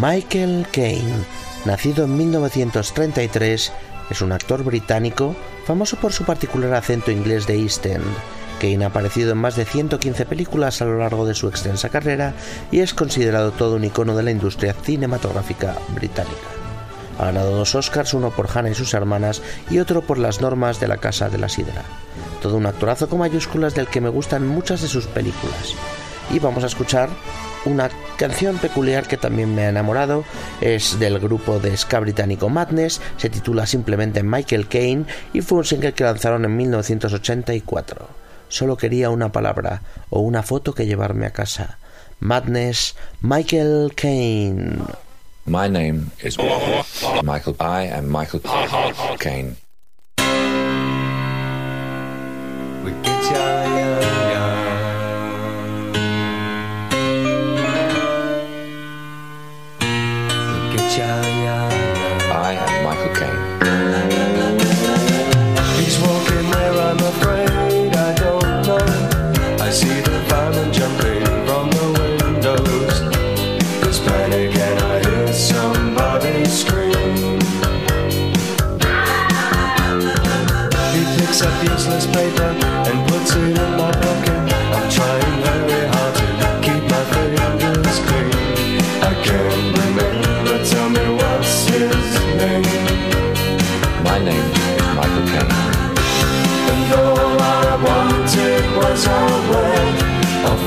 Michael 0.08 0.68
Caine, 0.70 1.24
nacido 1.64 2.04
en 2.04 2.16
1933, 2.16 3.72
es 4.08 4.20
un 4.20 4.30
actor 4.30 4.62
británico 4.62 5.34
famoso 5.64 5.96
por 5.96 6.12
su 6.12 6.22
particular 6.22 6.74
acento 6.74 7.10
inglés 7.10 7.48
de 7.48 7.60
East 7.60 7.84
End. 7.86 8.04
Kane 8.60 8.84
ha 8.84 8.88
aparecido 8.88 9.32
en 9.32 9.38
más 9.38 9.56
de 9.56 9.64
115 9.64 10.24
películas 10.26 10.80
a 10.80 10.84
lo 10.84 10.98
largo 10.98 11.26
de 11.26 11.34
su 11.34 11.48
extensa 11.48 11.88
carrera 11.88 12.34
y 12.70 12.80
es 12.80 12.94
considerado 12.94 13.50
todo 13.50 13.74
un 13.74 13.84
icono 13.84 14.14
de 14.14 14.22
la 14.22 14.30
industria 14.30 14.74
cinematográfica 14.74 15.74
británica. 15.88 16.36
Ha 17.18 17.24
ganado 17.24 17.56
dos 17.56 17.74
Oscars, 17.74 18.14
uno 18.14 18.30
por 18.30 18.48
Hannah 18.48 18.70
y 18.70 18.74
sus 18.76 18.94
hermanas 18.94 19.42
y 19.70 19.80
otro 19.80 20.02
por 20.02 20.18
las 20.18 20.40
normas 20.40 20.78
de 20.78 20.86
la 20.86 20.98
Casa 20.98 21.30
de 21.30 21.38
la 21.38 21.48
Sidra. 21.48 21.82
Todo 22.40 22.58
un 22.58 22.66
actorazo 22.66 23.08
con 23.08 23.18
mayúsculas 23.18 23.74
del 23.74 23.88
que 23.88 24.00
me 24.00 24.10
gustan 24.10 24.46
muchas 24.46 24.82
de 24.82 24.88
sus 24.88 25.08
películas. 25.08 25.74
Y 26.30 26.38
vamos 26.38 26.62
a 26.62 26.68
escuchar 26.68 27.08
una 27.66 27.90
canción 28.16 28.58
peculiar 28.58 29.06
que 29.06 29.16
también 29.16 29.54
me 29.54 29.62
ha 29.62 29.68
enamorado. 29.68 30.24
Es 30.60 30.98
del 30.98 31.18
grupo 31.18 31.58
de 31.58 31.76
ska 31.76 32.00
británico 32.00 32.48
Madness, 32.48 33.00
se 33.16 33.30
titula 33.30 33.66
simplemente 33.66 34.22
Michael 34.22 34.68
Caine 34.68 35.04
y 35.32 35.42
fue 35.42 35.58
un 35.58 35.64
single 35.64 35.92
que 35.92 36.04
lanzaron 36.04 36.44
en 36.44 36.56
1984. 36.56 38.08
Solo 38.48 38.76
quería 38.76 39.10
una 39.10 39.32
palabra 39.32 39.82
o 40.10 40.20
una 40.20 40.42
foto 40.42 40.72
que 40.72 40.86
llevarme 40.86 41.26
a 41.26 41.32
casa. 41.32 41.78
Madness, 42.20 42.96
Michael 43.20 43.92
Caine. 43.94 44.78
My 45.44 45.68
name 45.68 46.10
is 46.22 46.38
Michael. 47.22 47.56
I 47.60 47.88
am 47.88 48.10
Michael 48.10 48.40
Caine. 49.18 49.56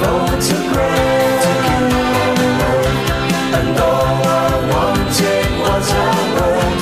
Photograph. 0.02 1.46
And 3.58 3.78
all 3.80 4.22
I 4.24 4.52
wanted 4.72 5.50
was 5.64 5.88
word, 6.36 6.80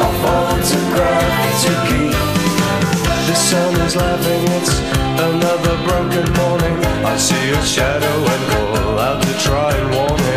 a 0.00 0.10
photograph 0.22 1.34
to 1.64 1.72
keep. 1.88 2.16
The 3.26 3.34
sun 3.34 3.74
is 3.86 3.96
laughing, 3.96 4.44
it's 4.58 4.74
another 5.28 5.76
broken 5.88 6.26
morning. 6.34 6.76
I 7.04 7.16
see 7.16 7.50
a 7.50 7.62
shadow 7.64 8.16
and 8.32 8.42
call 8.52 8.98
out 8.98 9.22
to 9.22 9.32
try 9.38 9.72
and 9.72 9.94
warn 9.94 10.18
him. 10.20 10.29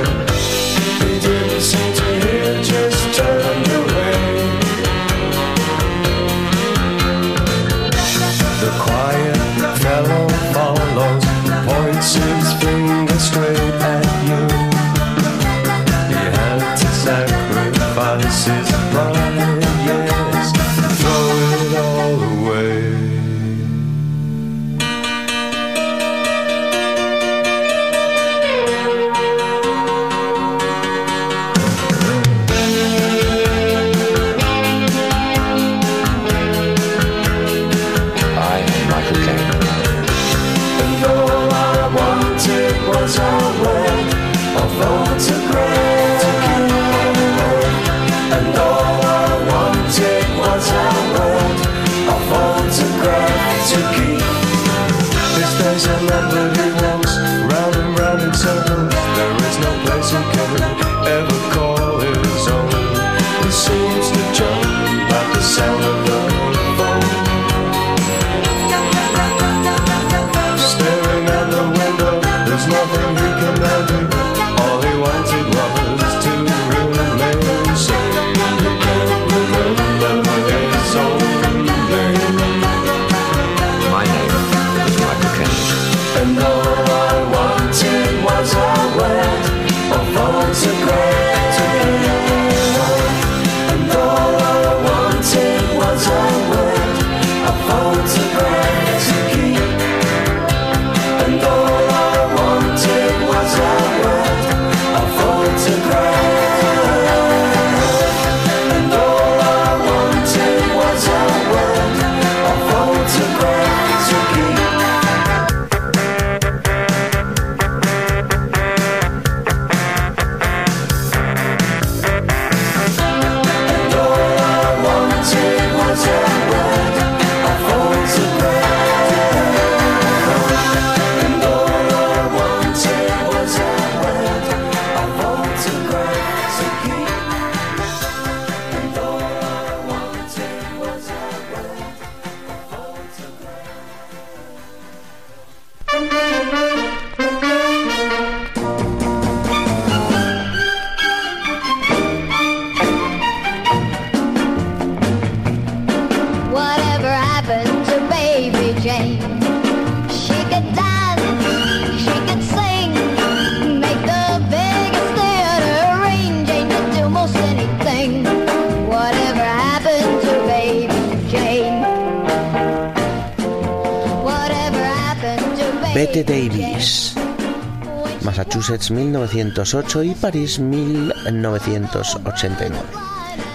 Massachusetts 178.83 178.91
1908 178.91 180.03
y 180.03 180.13
París 180.15 180.59
1989. 180.59 182.75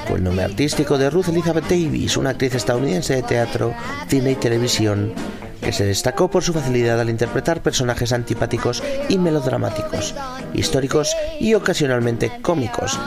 fue 0.07 0.17
el 0.17 0.25
nombre 0.25 0.45
artístico 0.45 0.97
de 0.97 1.11
Ruth 1.11 1.29
Elizabeth 1.29 1.69
Davis, 1.69 2.17
una 2.17 2.31
actriz 2.31 2.55
estadounidense 2.55 3.17
de 3.17 3.23
teatro, 3.23 3.75
cine 4.09 4.31
y 4.31 4.37
televisión 4.37 5.12
que 5.61 5.73
se 5.73 5.85
destacó 5.85 6.31
por 6.31 6.43
su 6.43 6.55
facilidad 6.55 6.99
al 6.99 7.11
interpretar 7.11 7.62
personajes 7.62 8.12
antipáticos 8.12 8.83
y 9.11 9.19
melodramáticos, 9.19 10.14
históricos 10.55 11.14
y 11.38 11.53
ocasionalmente 11.53 12.33
cómicos. 12.41 12.99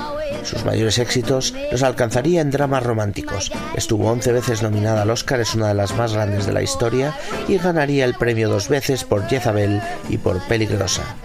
Sus 0.44 0.64
mayores 0.64 1.00
éxitos 1.00 1.56
los 1.72 1.82
alcanzaría 1.82 2.42
en 2.42 2.52
dramas 2.52 2.84
románticos. 2.84 3.52
Estuvo 3.76 4.12
11 4.12 4.32
veces 4.32 4.62
nominada 4.62 5.02
al 5.02 5.10
Oscar, 5.10 5.40
es 5.40 5.56
una 5.56 5.70
de 5.70 5.76
las 5.76 5.96
más 5.96 6.14
grandes 6.14 6.46
de 6.46 6.54
la 6.54 6.62
historia, 6.62 7.16
y 7.48 7.58
ganaría 7.58 8.06
el 8.06 8.14
premio 8.14 8.50
dos 8.50 8.70
veces 8.70 9.06
por 9.06 9.28
Jezabel 9.28 9.82
y 10.10 10.20
por 10.20 10.40
Peligrosa. 10.48 11.16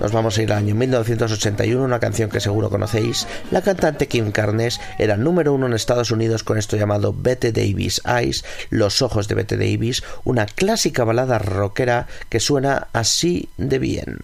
Nos 0.00 0.12
vamos 0.12 0.36
a 0.36 0.42
ir 0.42 0.52
al 0.52 0.58
año 0.58 0.74
1981, 0.74 1.82
una 1.82 2.00
canción 2.00 2.30
que 2.30 2.40
seguro 2.40 2.70
conocéis. 2.70 3.26
La 3.50 3.62
cantante 3.62 4.08
Kim 4.08 4.30
Carnes 4.30 4.80
era 4.98 5.16
número 5.16 5.52
uno 5.54 5.66
en 5.66 5.72
Estados 5.72 6.10
Unidos 6.10 6.42
con 6.42 6.58
esto 6.58 6.76
llamado 6.76 7.14
Bette 7.16 7.52
Davis 7.52 8.02
Eyes, 8.04 8.44
Los 8.70 9.02
ojos 9.02 9.28
de 9.28 9.34
Bette 9.34 9.56
Davis, 9.56 10.02
una 10.24 10.46
clásica 10.46 11.04
balada 11.04 11.38
rockera 11.38 12.06
que 12.28 12.40
suena 12.40 12.88
así 12.92 13.48
de 13.56 13.78
bien. 13.78 14.18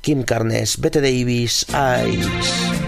Kim 0.00 0.22
Carnes, 0.22 0.80
Bette 0.80 1.00
Davis 1.00 1.66
Eyes. 1.74 2.87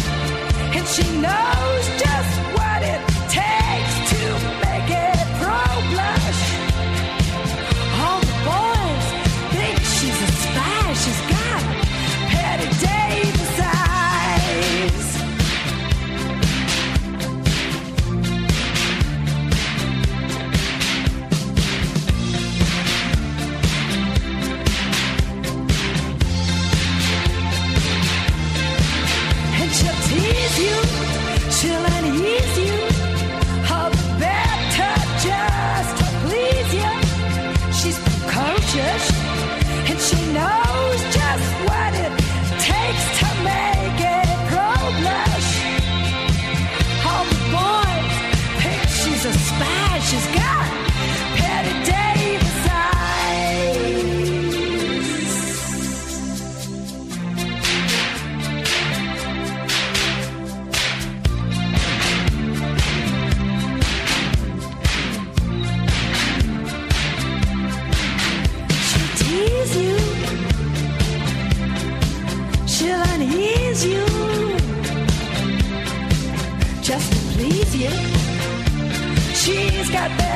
and 0.73 0.87
she 0.87 1.03
knows 1.19 1.87
just 1.99 2.39
what 2.53 2.60
and 40.33 40.70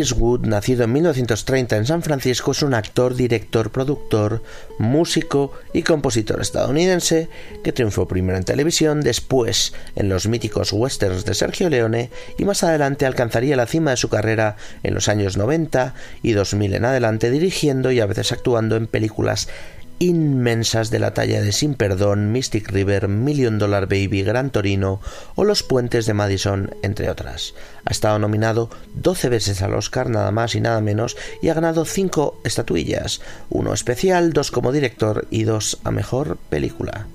Eastwood, 0.00 0.46
nacido 0.46 0.84
en 0.84 0.92
1930 0.92 1.76
en 1.76 1.86
San 1.86 2.02
Francisco, 2.02 2.52
es 2.52 2.62
un 2.62 2.72
actor, 2.72 3.14
director, 3.14 3.70
productor, 3.70 4.42
músico 4.78 5.52
y 5.74 5.82
compositor 5.82 6.40
estadounidense 6.40 7.28
que 7.62 7.72
triunfó 7.72 8.08
primero 8.08 8.38
en 8.38 8.44
televisión, 8.44 9.02
después 9.02 9.74
en 9.96 10.08
los 10.08 10.26
míticos 10.26 10.72
westerns 10.72 11.26
de 11.26 11.34
Sergio 11.34 11.68
Leone 11.68 12.10
y 12.38 12.46
más 12.46 12.62
adelante 12.64 13.04
alcanzaría 13.04 13.56
la 13.56 13.66
cima 13.66 13.90
de 13.90 13.98
su 13.98 14.08
carrera 14.08 14.56
en 14.82 14.94
los 14.94 15.08
años 15.08 15.36
90 15.36 15.94
y 16.22 16.32
2000 16.32 16.74
en 16.74 16.84
adelante 16.86 17.30
dirigiendo 17.30 17.92
y 17.92 18.00
a 18.00 18.06
veces 18.06 18.32
actuando 18.32 18.76
en 18.76 18.86
películas 18.86 19.48
inmensas 20.00 20.90
de 20.90 20.98
la 20.98 21.12
talla 21.12 21.42
de 21.42 21.52
Sin 21.52 21.74
Perdón, 21.74 22.32
Mystic 22.32 22.70
River, 22.70 23.06
Million 23.06 23.58
Dollar 23.58 23.86
Baby, 23.86 24.22
Gran 24.22 24.50
Torino 24.50 25.00
o 25.34 25.44
Los 25.44 25.62
Puentes 25.62 26.06
de 26.06 26.14
Madison, 26.14 26.74
entre 26.82 27.10
otras. 27.10 27.54
Ha 27.84 27.92
estado 27.92 28.18
nominado 28.18 28.70
12 28.94 29.28
veces 29.28 29.60
al 29.60 29.74
Oscar, 29.74 30.08
nada 30.08 30.30
más 30.30 30.54
y 30.54 30.60
nada 30.62 30.80
menos, 30.80 31.18
y 31.42 31.50
ha 31.50 31.54
ganado 31.54 31.84
5 31.84 32.40
estatuillas, 32.44 33.20
uno 33.50 33.74
especial, 33.74 34.32
dos 34.32 34.50
como 34.50 34.72
director 34.72 35.28
y 35.30 35.44
dos 35.44 35.78
a 35.84 35.90
mejor 35.90 36.38
película. 36.48 37.06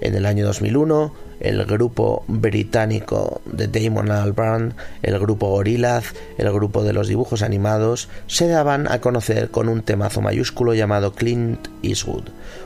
En 0.00 0.14
el 0.14 0.24
año 0.24 0.46
2001, 0.46 1.25
el 1.40 1.64
grupo 1.64 2.24
británico 2.28 3.40
de 3.44 3.68
Damon 3.68 4.10
Albarn, 4.10 4.74
el 5.02 5.18
grupo 5.18 5.48
Gorillaz, 5.48 6.14
el 6.38 6.52
grupo 6.52 6.82
de 6.82 6.92
los 6.92 7.08
dibujos 7.08 7.42
animados, 7.42 8.08
se 8.26 8.48
daban 8.48 8.90
a 8.90 9.00
conocer 9.00 9.50
con 9.50 9.68
un 9.68 9.82
temazo 9.82 10.20
mayúsculo 10.20 10.74
llamado 10.74 11.12
Clint 11.12 11.68
Eastwood, 11.82 12.24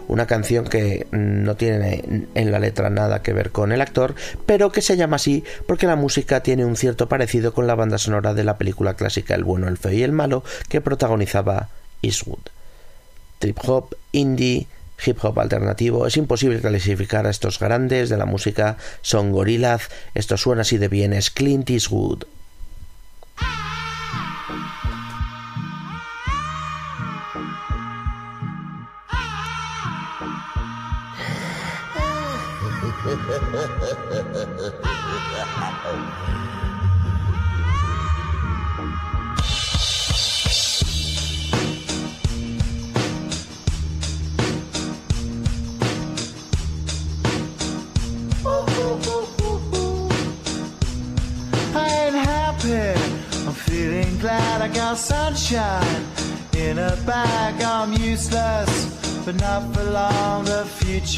una 0.08 0.26
canción 0.26 0.66
que 0.66 1.06
no 1.10 1.56
tiene 1.56 2.26
en 2.34 2.52
la 2.52 2.58
letra 2.58 2.90
nada 2.90 3.22
que 3.22 3.32
ver 3.32 3.50
con 3.50 3.72
el 3.72 3.80
actor, 3.80 4.14
pero 4.46 4.70
que 4.70 4.82
se 4.82 4.96
llama 4.96 5.16
así 5.16 5.44
porque 5.66 5.86
la 5.86 5.96
música 5.96 6.42
tiene 6.42 6.64
un 6.64 6.76
cierto 6.76 7.08
parecido 7.08 7.52
con 7.52 7.66
la 7.66 7.74
banda 7.74 7.98
sonora 7.98 8.34
de 8.34 8.44
la 8.44 8.58
película 8.58 8.94
clásica 8.94 9.34
El 9.34 9.44
bueno, 9.44 9.68
el 9.68 9.78
feo 9.78 9.92
y 9.92 10.02
el 10.02 10.12
malo 10.12 10.44
que 10.68 10.80
protagonizaba 10.80 11.68
Eastwood. 12.02 12.40
Trip 13.38 13.58
hop, 13.66 13.96
indie, 14.12 14.66
hip 15.04 15.18
hop 15.22 15.38
alternativo. 15.38 16.06
Es 16.06 16.16
imposible 16.16 16.60
clasificar 16.60 17.26
a 17.26 17.30
estos 17.30 17.58
grandes 17.58 18.08
de 18.08 18.16
la 18.16 18.26
música. 18.26 18.76
Son 19.02 19.32
Gorillaz. 19.32 19.88
Esto 20.14 20.36
suena 20.36 20.62
así 20.62 20.78
de 20.78 20.88
bien. 20.88 21.12
Es 21.12 21.30
Clint 21.30 21.70
Eastwood. 21.70 22.24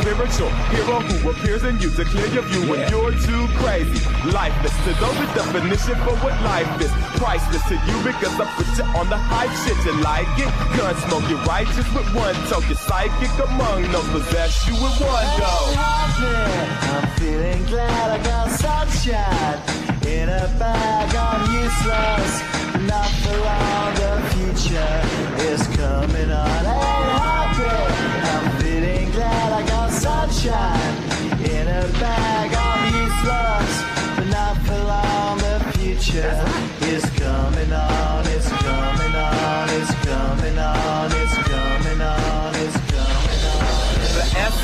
spiritual 0.00 0.48
hero 0.72 1.00
who 1.00 1.30
appears 1.30 1.62
in 1.64 1.78
you 1.78 1.90
to 1.90 2.04
clear 2.04 2.26
your 2.32 2.42
view 2.44 2.70
when 2.70 2.80
you're 2.90 3.12
too 3.12 3.44
crazy. 3.60 4.00
Lifeless 4.32 4.74
to 4.84 4.92
those 4.96 5.16
the 5.20 5.28
definition 5.36 5.96
for 6.04 6.16
what 6.24 6.34
life 6.42 6.68
is. 6.80 6.90
Priceless 7.20 7.62
to 7.68 7.76
you 7.86 7.96
because 8.00 8.34
I 8.40 8.46
put 8.56 8.68
you 8.78 8.84
on 8.96 9.08
the 9.08 9.18
hype 9.18 9.52
shit. 9.62 9.76
You 9.84 9.94
like 10.00 10.30
it? 10.40 10.50
Gun 10.76 10.96
smoke, 11.04 11.28
you're 11.28 11.44
righteous 11.44 11.88
with 11.92 12.08
one 12.14 12.34
toke. 12.48 12.66
You're 12.68 12.80
psychic 12.80 13.32
among 13.44 13.92
those 13.92 14.08
possess 14.08 14.66
you 14.66 14.74
with 14.74 14.96
one 15.04 15.28
go. 15.36 15.52
I'm 15.76 17.06
feeling 17.18 17.64
glad 17.66 18.20
I 18.20 18.24
got 18.24 18.50
sunshine 18.50 19.60
in 20.06 20.28
a 20.28 20.48
bag. 20.58 21.14
I'm 21.14 21.42
useless, 21.52 22.59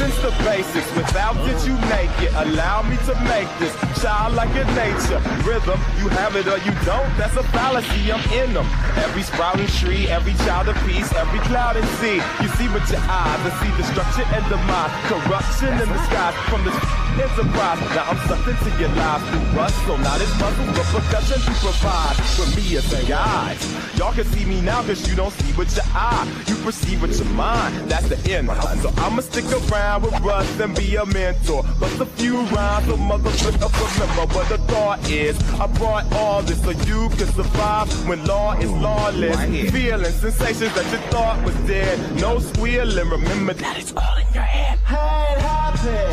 The 0.06 0.12
essence, 0.12 0.22
the 0.22 0.44
basics. 0.76 0.96
Without 0.96 1.36
it, 1.48 1.66
you 1.66 1.74
make 1.88 2.12
it. 2.22 2.32
Allow 2.34 2.82
me 2.82 2.96
to 3.08 3.14
make 3.24 3.48
this 3.58 3.74
child 4.02 4.34
like 4.34 4.50
in 4.50 4.66
nature. 4.74 5.20
Rhythm, 5.44 5.80
you 5.98 6.08
have 6.08 6.36
it 6.36 6.46
or 6.46 6.58
you 6.58 6.72
don't. 6.84 7.08
That's 7.16 7.36
a 7.36 7.42
fallacy. 7.54 8.12
I'm 8.12 8.22
in 8.32 8.54
them. 8.54 8.66
Every 8.96 9.22
sprouting 9.22 9.66
tree, 9.78 10.08
every 10.08 10.34
child 10.44 10.68
of 10.68 10.76
peace, 10.86 11.12
every 11.14 11.40
cloud 11.40 11.76
and 11.76 11.86
sea. 12.00 12.20
You 12.42 12.48
see 12.56 12.68
with 12.68 12.88
your 12.90 13.00
eyes, 13.00 13.40
I 13.44 13.50
see 13.60 13.72
destruction 13.76 14.24
and 14.32 14.44
demise, 14.48 14.92
corruption 15.08 15.72
in 15.80 15.88
the 15.88 16.00
skies 16.06 16.34
from 16.48 16.64
this 16.64 16.76
enterprise. 17.16 17.80
Now 17.94 18.10
I'm 18.10 18.20
sucked 18.28 18.48
into 18.48 18.70
your 18.80 18.90
lives 18.90 19.24
through 19.30 19.46
rust, 19.56 19.76
so 19.86 19.96
not 19.96 20.20
as 20.20 20.32
muzzle, 20.40 20.66
but 20.76 20.86
percussion 20.92 21.40
to 21.40 21.52
provide 21.60 22.16
for 22.36 22.46
me 22.56 22.76
as 22.76 22.92
a 22.92 23.04
guide. 23.06 23.56
Y'all 23.96 24.12
can 24.12 24.24
see 24.26 24.44
me 24.44 24.60
now 24.60 24.82
cause 24.82 25.08
you 25.08 25.16
don't 25.16 25.32
see 25.32 25.52
with 25.56 25.74
your 25.76 25.86
eye. 25.94 26.26
You 26.46 26.54
perceive 26.56 27.00
with 27.00 27.18
your 27.18 27.28
mind. 27.34 27.90
That's 27.90 28.08
the 28.08 28.18
end. 28.32 28.50
So 28.82 28.92
I'ma 28.98 29.22
stick 29.22 29.44
around 29.70 30.02
with 30.02 30.18
Russ 30.20 30.48
and 30.66 30.76
be 30.76 30.96
a 30.96 31.06
mentor. 31.06 31.62
Bust 31.78 32.00
a 32.00 32.06
few 32.06 32.40
rhymes 32.54 32.86
so 32.86 32.96
motherfucker 32.96 34.00
remember 34.00 34.34
what 34.34 34.48
the 34.48 34.58
thought 34.72 34.98
is. 35.08 35.36
I 35.60 35.66
brought 35.78 36.12
all 36.12 36.42
this 36.42 36.60
so 36.62 36.70
you 36.70 37.08
can 37.10 37.28
survive 37.38 37.88
when 38.08 38.24
law 38.26 38.54
is 38.54 38.70
lawless. 38.70 39.36
Feeling 39.70 40.12
sensations 40.12 40.74
that 40.74 40.86
you 40.92 40.98
thought 41.12 41.42
was 41.44 41.54
dead. 41.70 41.96
No 42.20 42.38
squealing. 42.40 43.08
Remember 43.08 43.54
that 43.54 43.78
it's 43.78 43.92
all 43.92 44.16
in 44.16 44.34
your 44.34 44.42
head. 44.42 44.78
I 44.86 45.26
ain't 45.30 45.40
happy. 45.54 46.04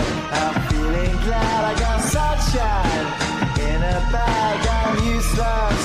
I'm 0.42 0.56
feeling 0.70 1.16
glad 1.26 1.62
I 1.72 1.74
got 1.86 2.00
sunshine 2.16 3.06
in 3.68 3.80
a 3.82 4.00
bag. 4.14 4.58
I'm 4.78 4.96
useless, 5.16 5.84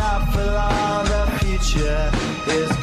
not 0.00 0.20
for 0.32 0.46
long. 0.58 1.04
The 1.14 1.22
future 1.44 2.10
is 2.58 2.79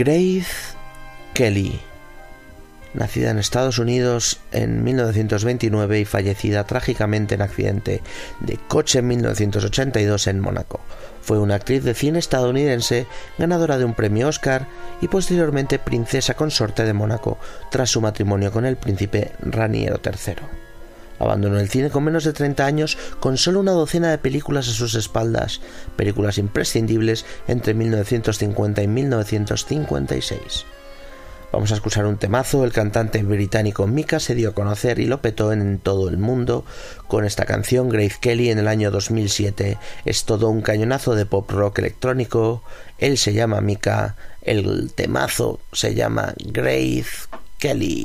Grace 0.00 0.46
Kelly, 1.34 1.78
nacida 2.94 3.32
en 3.32 3.38
Estados 3.38 3.78
Unidos 3.78 4.40
en 4.50 4.82
1929 4.82 6.00
y 6.00 6.04
fallecida 6.06 6.64
trágicamente 6.64 7.34
en 7.34 7.42
accidente 7.42 8.00
de 8.40 8.56
coche 8.66 9.00
en 9.00 9.08
1982 9.08 10.26
en 10.28 10.40
Mónaco. 10.40 10.80
Fue 11.20 11.38
una 11.38 11.56
actriz 11.56 11.84
de 11.84 11.92
cine 11.92 12.18
estadounidense, 12.18 13.06
ganadora 13.36 13.76
de 13.76 13.84
un 13.84 13.92
premio 13.92 14.28
Oscar 14.28 14.66
y 15.02 15.08
posteriormente 15.08 15.78
princesa 15.78 16.32
consorte 16.32 16.86
de 16.86 16.94
Mónaco 16.94 17.36
tras 17.70 17.90
su 17.90 18.00
matrimonio 18.00 18.52
con 18.52 18.64
el 18.64 18.78
príncipe 18.78 19.32
Raniero 19.40 20.00
III. 20.02 20.59
Abandonó 21.20 21.60
el 21.60 21.68
cine 21.68 21.90
con 21.90 22.02
menos 22.02 22.24
de 22.24 22.32
30 22.32 22.64
años 22.66 22.98
con 23.20 23.36
solo 23.36 23.60
una 23.60 23.72
docena 23.72 24.10
de 24.10 24.18
películas 24.18 24.68
a 24.68 24.72
sus 24.72 24.94
espaldas, 24.94 25.60
películas 25.94 26.38
imprescindibles 26.38 27.24
entre 27.46 27.74
1950 27.74 28.82
y 28.82 28.88
1956. 28.88 30.64
Vamos 31.52 31.72
a 31.72 31.74
escuchar 31.74 32.06
un 32.06 32.16
temazo. 32.16 32.64
El 32.64 32.72
cantante 32.72 33.22
británico 33.22 33.86
Mika 33.86 34.20
se 34.20 34.34
dio 34.34 34.50
a 34.50 34.54
conocer 34.54 35.00
y 35.00 35.06
lo 35.06 35.20
petó 35.20 35.52
en 35.52 35.78
todo 35.78 36.08
el 36.08 36.16
mundo 36.16 36.64
con 37.08 37.24
esta 37.24 37.44
canción 37.44 37.88
Grace 37.88 38.16
Kelly 38.20 38.50
en 38.50 38.58
el 38.58 38.68
año 38.68 38.90
2007. 38.90 39.78
Es 40.04 40.24
todo 40.24 40.48
un 40.48 40.62
cañonazo 40.62 41.14
de 41.14 41.26
pop 41.26 41.50
rock 41.50 41.80
electrónico. 41.80 42.62
Él 42.98 43.18
se 43.18 43.32
llama 43.32 43.60
Mika. 43.60 44.16
El 44.42 44.92
temazo 44.94 45.60
se 45.72 45.94
llama 45.94 46.34
Grace 46.38 47.26
Kelly. 47.58 48.04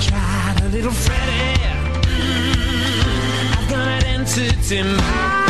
Tried 0.00 0.60
a 0.62 0.68
little 0.68 0.92
Freddie. 0.92 1.58
Mm, 2.06 3.56
I've 3.58 3.68
got 3.68 3.88
an 3.88 4.04
entity 4.04 4.82
mind. 4.82 5.47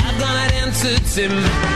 I've 0.05 0.17
done 0.17 0.37
it 0.45 0.53
entity 0.61 1.27
man. 1.27 1.72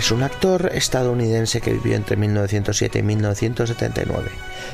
Es 0.00 0.12
un 0.12 0.22
actor 0.22 0.70
estadounidense 0.72 1.60
que 1.60 1.74
vivió 1.74 1.94
entre 1.94 2.16
1907 2.16 3.00
y 3.00 3.02
1979. 3.02 4.30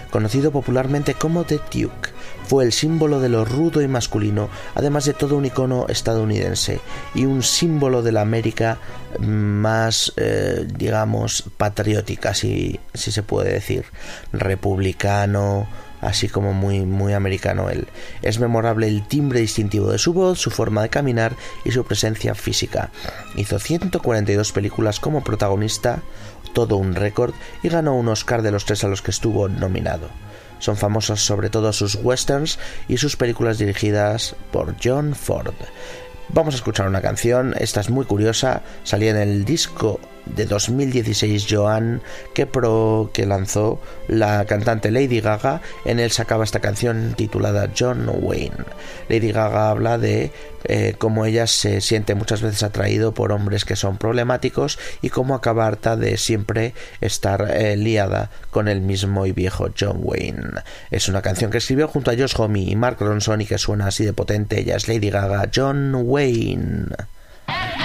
Conocido 0.09 0.53
popularmente 0.53 1.14
como 1.14 1.43
The 1.43 1.57
Duke, 1.57 2.11
fue 2.47 2.62
el 2.62 2.72
símbolo 2.72 3.18
de 3.18 3.29
lo 3.29 3.45
rudo 3.45 3.83
y 3.83 3.89
masculino, 3.89 4.49
además 4.77 5.05
de 5.05 5.14
todo 5.14 5.37
un 5.37 5.45
icono 5.45 5.87
estadounidense 5.89 6.79
y 7.12 7.24
un 7.24 7.43
símbolo 7.43 8.05
de 8.05 8.12
la 8.12 8.20
América 8.20 8.79
más, 9.18 10.12
eh, 10.16 10.64
digamos, 10.72 11.43
patriótica, 11.57 12.33
si, 12.33 12.79
si 12.95 13.11
se 13.11 13.24
puede 13.24 13.53
decir, 13.53 13.85
republicano, 14.33 15.66
así 16.01 16.29
como 16.29 16.53
muy, 16.53 16.81
muy 16.81 17.13
americano 17.13 17.71
él. 17.71 17.89
Es 18.23 18.39
memorable 18.39 18.89
el 18.89 19.07
timbre 19.07 19.41
distintivo 19.41 19.91
de 19.91 19.99
su 19.99 20.13
voz, 20.13 20.39
su 20.39 20.51
forma 20.51 20.83
de 20.83 20.89
caminar 20.89 21.37
y 21.65 21.73
su 21.73 21.85
presencia 21.85 22.35
física. 22.35 22.91
Hizo 23.37 23.59
142 23.59 24.53
películas 24.53 25.01
como 25.01 25.25
protagonista, 25.25 26.03
todo 26.53 26.77
un 26.77 26.95
récord, 26.95 27.35
y 27.63 27.69
ganó 27.69 27.97
un 27.97 28.09
Oscar 28.09 28.43
de 28.43 28.51
los 28.51 28.65
tres 28.65 28.85
a 28.85 28.89
los 28.89 29.03
que 29.03 29.11
estuvo 29.11 29.49
nominado. 29.49 30.09
Son 30.59 30.77
famosos 30.77 31.21
sobre 31.21 31.51
todo 31.51 31.73
sus 31.73 31.97
westerns 31.97 32.59
y 32.89 32.97
sus 32.97 33.17
películas 33.17 33.59
dirigidas 33.59 34.35
por 34.53 34.75
John 34.83 35.15
Ford. 35.15 35.55
Vamos 36.31 36.55
a 36.55 36.57
escuchar 36.57 36.89
una 36.89 37.03
canción, 37.03 37.55
esta 37.59 37.81
es 37.81 37.91
muy 37.91 38.05
curiosa, 38.05 38.63
salía 38.83 39.11
en 39.11 39.19
el 39.19 39.45
disco 39.45 40.01
de 40.27 40.47
2016 40.47 41.47
Joan 41.49 42.03
que, 42.35 42.47
pro, 42.47 43.11
que 43.12 43.27
lanzó 43.27 43.81
la 44.09 44.45
cantante 44.45 44.91
Lady 44.91 45.20
Gaga. 45.20 45.62
En 45.85 46.01
él 46.01 46.11
sacaba 46.11 46.45
esta 46.45 46.61
canción 46.61 47.14
titulada 47.16 47.70
John 47.77 48.11
Wayne. 48.20 48.57
Lady 49.09 49.33
Gaga 49.33 49.70
habla 49.70 49.99
de 49.99 50.33
eh, 50.64 50.95
cómo 50.99 51.24
ella 51.24 51.47
se 51.47 51.81
siente 51.81 52.14
muchas 52.14 52.43
veces 52.43 52.62
atraído 52.62 53.14
por 53.14 53.31
hombres 53.31 53.64
que 53.64 53.77
son 53.77 53.99
problemáticos 53.99 54.79
y 55.01 55.11
cómo 55.11 55.35
acaba 55.35 55.66
harta 55.66 55.97
de 55.97 56.16
siempre 56.16 56.74
estar 57.01 57.49
eh, 57.51 57.77
liada 57.77 58.31
con 58.51 58.66
el 58.66 58.81
mismo 58.81 59.27
y 59.27 59.33
viejo 59.33 59.68
John 59.79 59.99
Wayne. 60.01 60.62
Es 60.91 61.09
una 61.09 61.22
canción 61.22 61.51
que 61.51 61.59
escribió 61.59 61.87
junto 61.89 62.11
a 62.11 62.14
Josh 62.14 62.35
Homme 62.37 62.62
y 62.62 62.74
Mark 62.74 62.97
Ronson 63.01 63.43
y 63.43 63.47
que 63.47 63.59
suena 63.59 63.87
así 63.87 64.05
de 64.05 64.12
potente. 64.12 64.61
Ella 64.61 64.77
es 64.77 64.89
Lady 64.89 65.11
Gaga, 65.11 65.49
John 65.55 65.93
Wayne. 65.95 66.87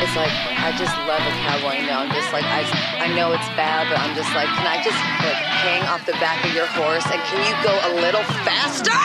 It's 0.02 0.16
like 0.16 0.34
I 0.58 0.74
just 0.78 0.98
love 1.06 1.22
a 1.22 1.34
cowboy. 1.46 1.86
Know, 1.86 2.00
I'm 2.00 2.12
just 2.12 2.34
like 2.34 2.44
I, 2.46 2.66
I 3.06 3.14
know 3.14 3.34
it's 3.34 3.48
bad, 3.54 3.88
but 3.88 4.00
I'm 4.00 4.16
just 4.16 4.34
like, 4.34 4.48
can 4.48 4.66
I 4.66 4.82
just 4.84 4.98
like 5.22 5.38
hang 5.38 5.84
off 5.84 6.06
the 6.08 6.14
back 6.14 6.44
of 6.44 6.54
your 6.56 6.66
horse 6.66 7.06
and 7.06 7.22
can 7.30 7.40
you 7.46 7.54
go 7.62 7.74
a 7.86 7.92
little 8.02 8.24
faster? 8.42 8.98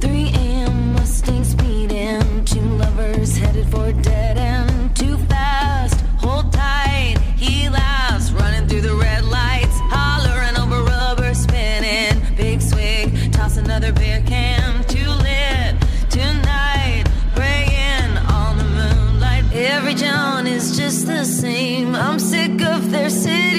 3 0.00 0.30
a.m. 0.30 0.92
Mustang 0.92 1.42
speeding, 1.42 2.44
two 2.44 2.60
lovers 2.60 3.36
headed 3.36 3.66
for 3.68 3.92
dead 3.92 4.38
end. 4.38 4.94
Too 4.94 5.16
fast, 5.26 6.00
hold 6.18 6.52
tight. 6.52 7.16
He 7.36 7.68
laughs, 7.68 8.30
running 8.30 8.68
through 8.68 8.82
the 8.82 8.94
the 21.22 21.28
same. 21.28 21.94
I'm 21.94 22.18
sick 22.18 22.60
of 22.62 22.90
their 22.90 23.08
city 23.08 23.51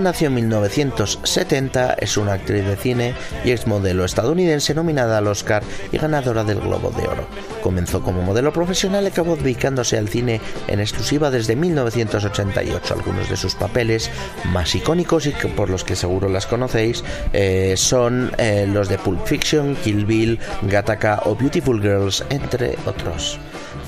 Nació 0.00 0.28
en 0.28 0.34
1970, 0.34 1.94
es 1.94 2.16
una 2.16 2.32
actriz 2.32 2.64
de 2.64 2.76
cine 2.76 3.14
y 3.44 3.50
exmodelo 3.50 4.04
estadounidense 4.04 4.74
nominada 4.74 5.18
al 5.18 5.26
Oscar 5.26 5.62
y 5.92 5.98
ganadora 5.98 6.44
del 6.44 6.60
Globo 6.60 6.90
de 6.90 7.06
Oro. 7.06 7.26
Comenzó 7.62 8.02
como 8.02 8.22
modelo 8.22 8.54
profesional 8.54 9.04
y 9.04 9.08
acabó 9.08 9.36
dedicándose 9.36 9.98
al 9.98 10.08
cine 10.08 10.40
en 10.68 10.80
exclusiva 10.80 11.30
desde 11.30 11.56
1988. 11.56 12.94
Algunos 12.94 13.28
de 13.28 13.36
sus 13.36 13.54
papeles 13.54 14.10
más 14.46 14.74
icónicos 14.74 15.26
y 15.26 15.30
por 15.30 15.68
los 15.68 15.84
que 15.84 15.94
seguro 15.94 16.28
las 16.28 16.46
conocéis 16.46 17.04
eh, 17.34 17.74
son 17.76 18.32
eh, 18.38 18.66
los 18.66 18.88
de 18.88 18.96
Pulp 18.96 19.26
Fiction, 19.26 19.76
Kill 19.76 20.06
Bill, 20.06 20.40
Gattaca 20.62 21.20
o 21.26 21.36
Beautiful 21.36 21.80
Girls, 21.82 22.24
entre 22.30 22.78
otros. 22.86 23.38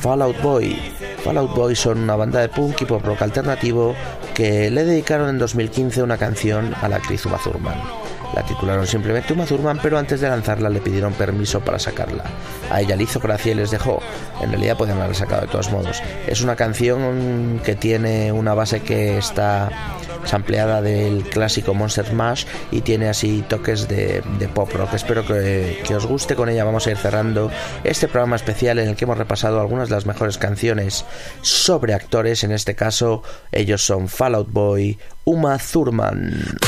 Fallout 0.00 0.40
Boy. 0.42 0.76
Fallout 1.24 1.54
Boy 1.54 1.74
son 1.74 2.00
una 2.00 2.16
banda 2.16 2.40
de 2.40 2.50
punk 2.50 2.82
y 2.82 2.84
pop 2.84 3.02
rock 3.02 3.22
alternativo 3.22 3.96
que 4.34 4.70
le 4.70 4.84
dedicaron 4.84 5.30
en 5.30 5.38
2015 5.38 6.02
una 6.02 6.18
canción 6.18 6.74
a 6.82 6.88
la 6.90 6.96
actriz 6.96 7.24
Uma 7.24 7.38
Thurman. 7.38 8.03
La 8.34 8.42
titularon 8.42 8.86
simplemente 8.86 9.32
Uma 9.32 9.44
Thurman, 9.44 9.78
pero 9.80 9.96
antes 9.96 10.20
de 10.20 10.28
lanzarla 10.28 10.68
le 10.68 10.80
pidieron 10.80 11.12
permiso 11.12 11.60
para 11.60 11.78
sacarla. 11.78 12.24
A 12.70 12.80
ella 12.80 12.96
le 12.96 13.04
hizo 13.04 13.20
gracia 13.20 13.52
y 13.52 13.54
les 13.54 13.70
dejó. 13.70 14.00
En 14.40 14.50
realidad 14.50 14.76
podían 14.76 14.98
haberla 14.98 15.14
sacado 15.14 15.42
de 15.42 15.48
todos 15.48 15.70
modos. 15.70 16.02
Es 16.26 16.40
una 16.40 16.56
canción 16.56 17.60
que 17.64 17.76
tiene 17.76 18.32
una 18.32 18.54
base 18.54 18.80
que 18.80 19.18
está 19.18 19.70
sampleada 20.24 20.82
del 20.82 21.22
clásico 21.24 21.74
Monster 21.74 22.12
Mash 22.12 22.46
y 22.72 22.80
tiene 22.80 23.08
así 23.08 23.44
toques 23.48 23.86
de, 23.88 24.22
pop 24.52 24.72
rock. 24.72 24.94
Espero 24.94 25.24
que, 25.24 25.82
que, 25.86 25.94
os 25.94 26.06
guste 26.06 26.34
con 26.34 26.48
ella. 26.48 26.64
Vamos 26.64 26.86
a 26.86 26.90
ir 26.90 26.96
cerrando 26.96 27.50
este 27.84 28.08
programa 28.08 28.36
especial 28.36 28.80
en 28.80 28.88
el 28.88 28.96
que 28.96 29.04
hemos 29.04 29.18
repasado 29.18 29.60
algunas 29.60 29.88
de 29.88 29.94
las 29.94 30.06
mejores 30.06 30.38
canciones 30.38 31.04
sobre 31.42 31.94
actores. 31.94 32.42
En 32.42 32.50
este 32.50 32.74
caso, 32.74 33.22
ellos 33.52 33.84
son 33.84 34.08
Fallout 34.08 34.50
Boy, 34.50 34.98
Uma 35.24 35.58
Thurman. 35.58 36.58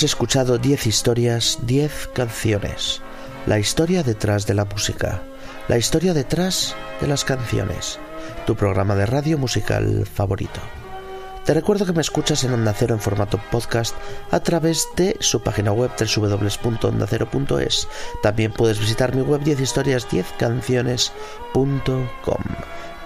Has 0.00 0.04
escuchado 0.04 0.56
10 0.56 0.86
historias, 0.86 1.58
10 1.66 2.08
canciones. 2.14 3.02
La 3.44 3.58
historia 3.58 4.02
detrás 4.02 4.46
de 4.46 4.54
la 4.54 4.64
música. 4.64 5.20
La 5.68 5.76
historia 5.76 6.14
detrás 6.14 6.74
de 7.02 7.06
las 7.06 7.26
canciones. 7.26 7.98
Tu 8.46 8.56
programa 8.56 8.94
de 8.94 9.04
radio 9.04 9.36
musical 9.36 10.06
favorito. 10.06 10.58
Te 11.44 11.52
recuerdo 11.52 11.84
que 11.84 11.92
me 11.92 12.00
escuchas 12.00 12.44
en 12.44 12.54
Onda 12.54 12.72
Cero 12.72 12.94
en 12.94 13.00
formato 13.02 13.38
podcast 13.50 13.94
a 14.30 14.40
través 14.40 14.88
de 14.96 15.18
su 15.20 15.42
página 15.42 15.72
web 15.72 15.90
www.ondacero.es. 15.98 17.86
También 18.22 18.54
puedes 18.54 18.80
visitar 18.80 19.14
mi 19.14 19.20
web 19.20 19.42
10historias10canciones.com. 19.42 22.42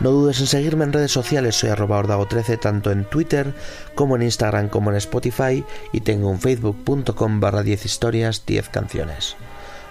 No 0.00 0.10
dudes 0.10 0.40
en 0.40 0.46
seguirme 0.46 0.84
en 0.84 0.92
redes 0.92 1.12
sociales, 1.12 1.56
soy 1.56 1.70
arroba 1.70 2.02
ordago13 2.02 2.58
tanto 2.58 2.90
en 2.90 3.04
Twitter 3.04 3.54
como 3.94 4.16
en 4.16 4.22
Instagram 4.22 4.68
como 4.68 4.90
en 4.90 4.96
Spotify 4.96 5.64
y 5.92 6.00
tengo 6.00 6.28
un 6.28 6.40
facebook.com 6.40 7.40
barra 7.40 7.62
10 7.62 7.84
historias 7.84 8.44
10 8.44 8.68
canciones. 8.70 9.36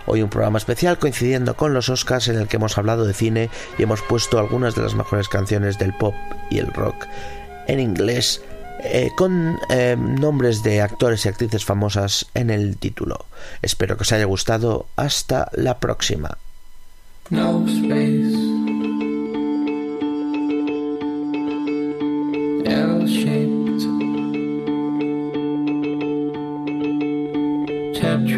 Hoy 0.06 0.22
un 0.22 0.30
programa 0.30 0.58
especial 0.58 1.00
coincidiendo 1.00 1.56
con 1.56 1.74
los 1.74 1.88
Oscars 1.90 2.28
en 2.28 2.38
el 2.38 2.48
que 2.48 2.58
hemos 2.58 2.78
hablado 2.78 3.06
de 3.06 3.14
cine 3.14 3.50
y 3.78 3.84
hemos 3.84 4.02
puesto 4.02 4.38
algunas 4.38 4.76
de 4.76 4.82
las 4.82 4.96
mejores 4.96 5.30
canciones 5.30 5.80
del 5.80 5.94
pop 5.94 6.14
y 6.50 6.60
el 6.60 6.68
rock 6.74 7.08
en 7.68 7.80
inglés 7.80 8.42
eh, 8.84 9.12
con 9.16 9.58
eh, 9.70 9.96
nombres 9.98 10.62
de 10.62 10.82
actores 10.82 11.26
y 11.26 11.30
actrices 11.30 11.64
famosas 11.64 12.26
en 12.34 12.50
el 12.50 12.76
título. 12.78 13.26
Espero 13.62 13.96
que 13.96 14.02
os 14.02 14.12
haya 14.12 14.26
gustado. 14.26 14.88
Hasta 14.98 15.50
la 15.54 15.80
próxima. 15.80 16.38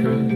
neighborhood. 0.05 0.34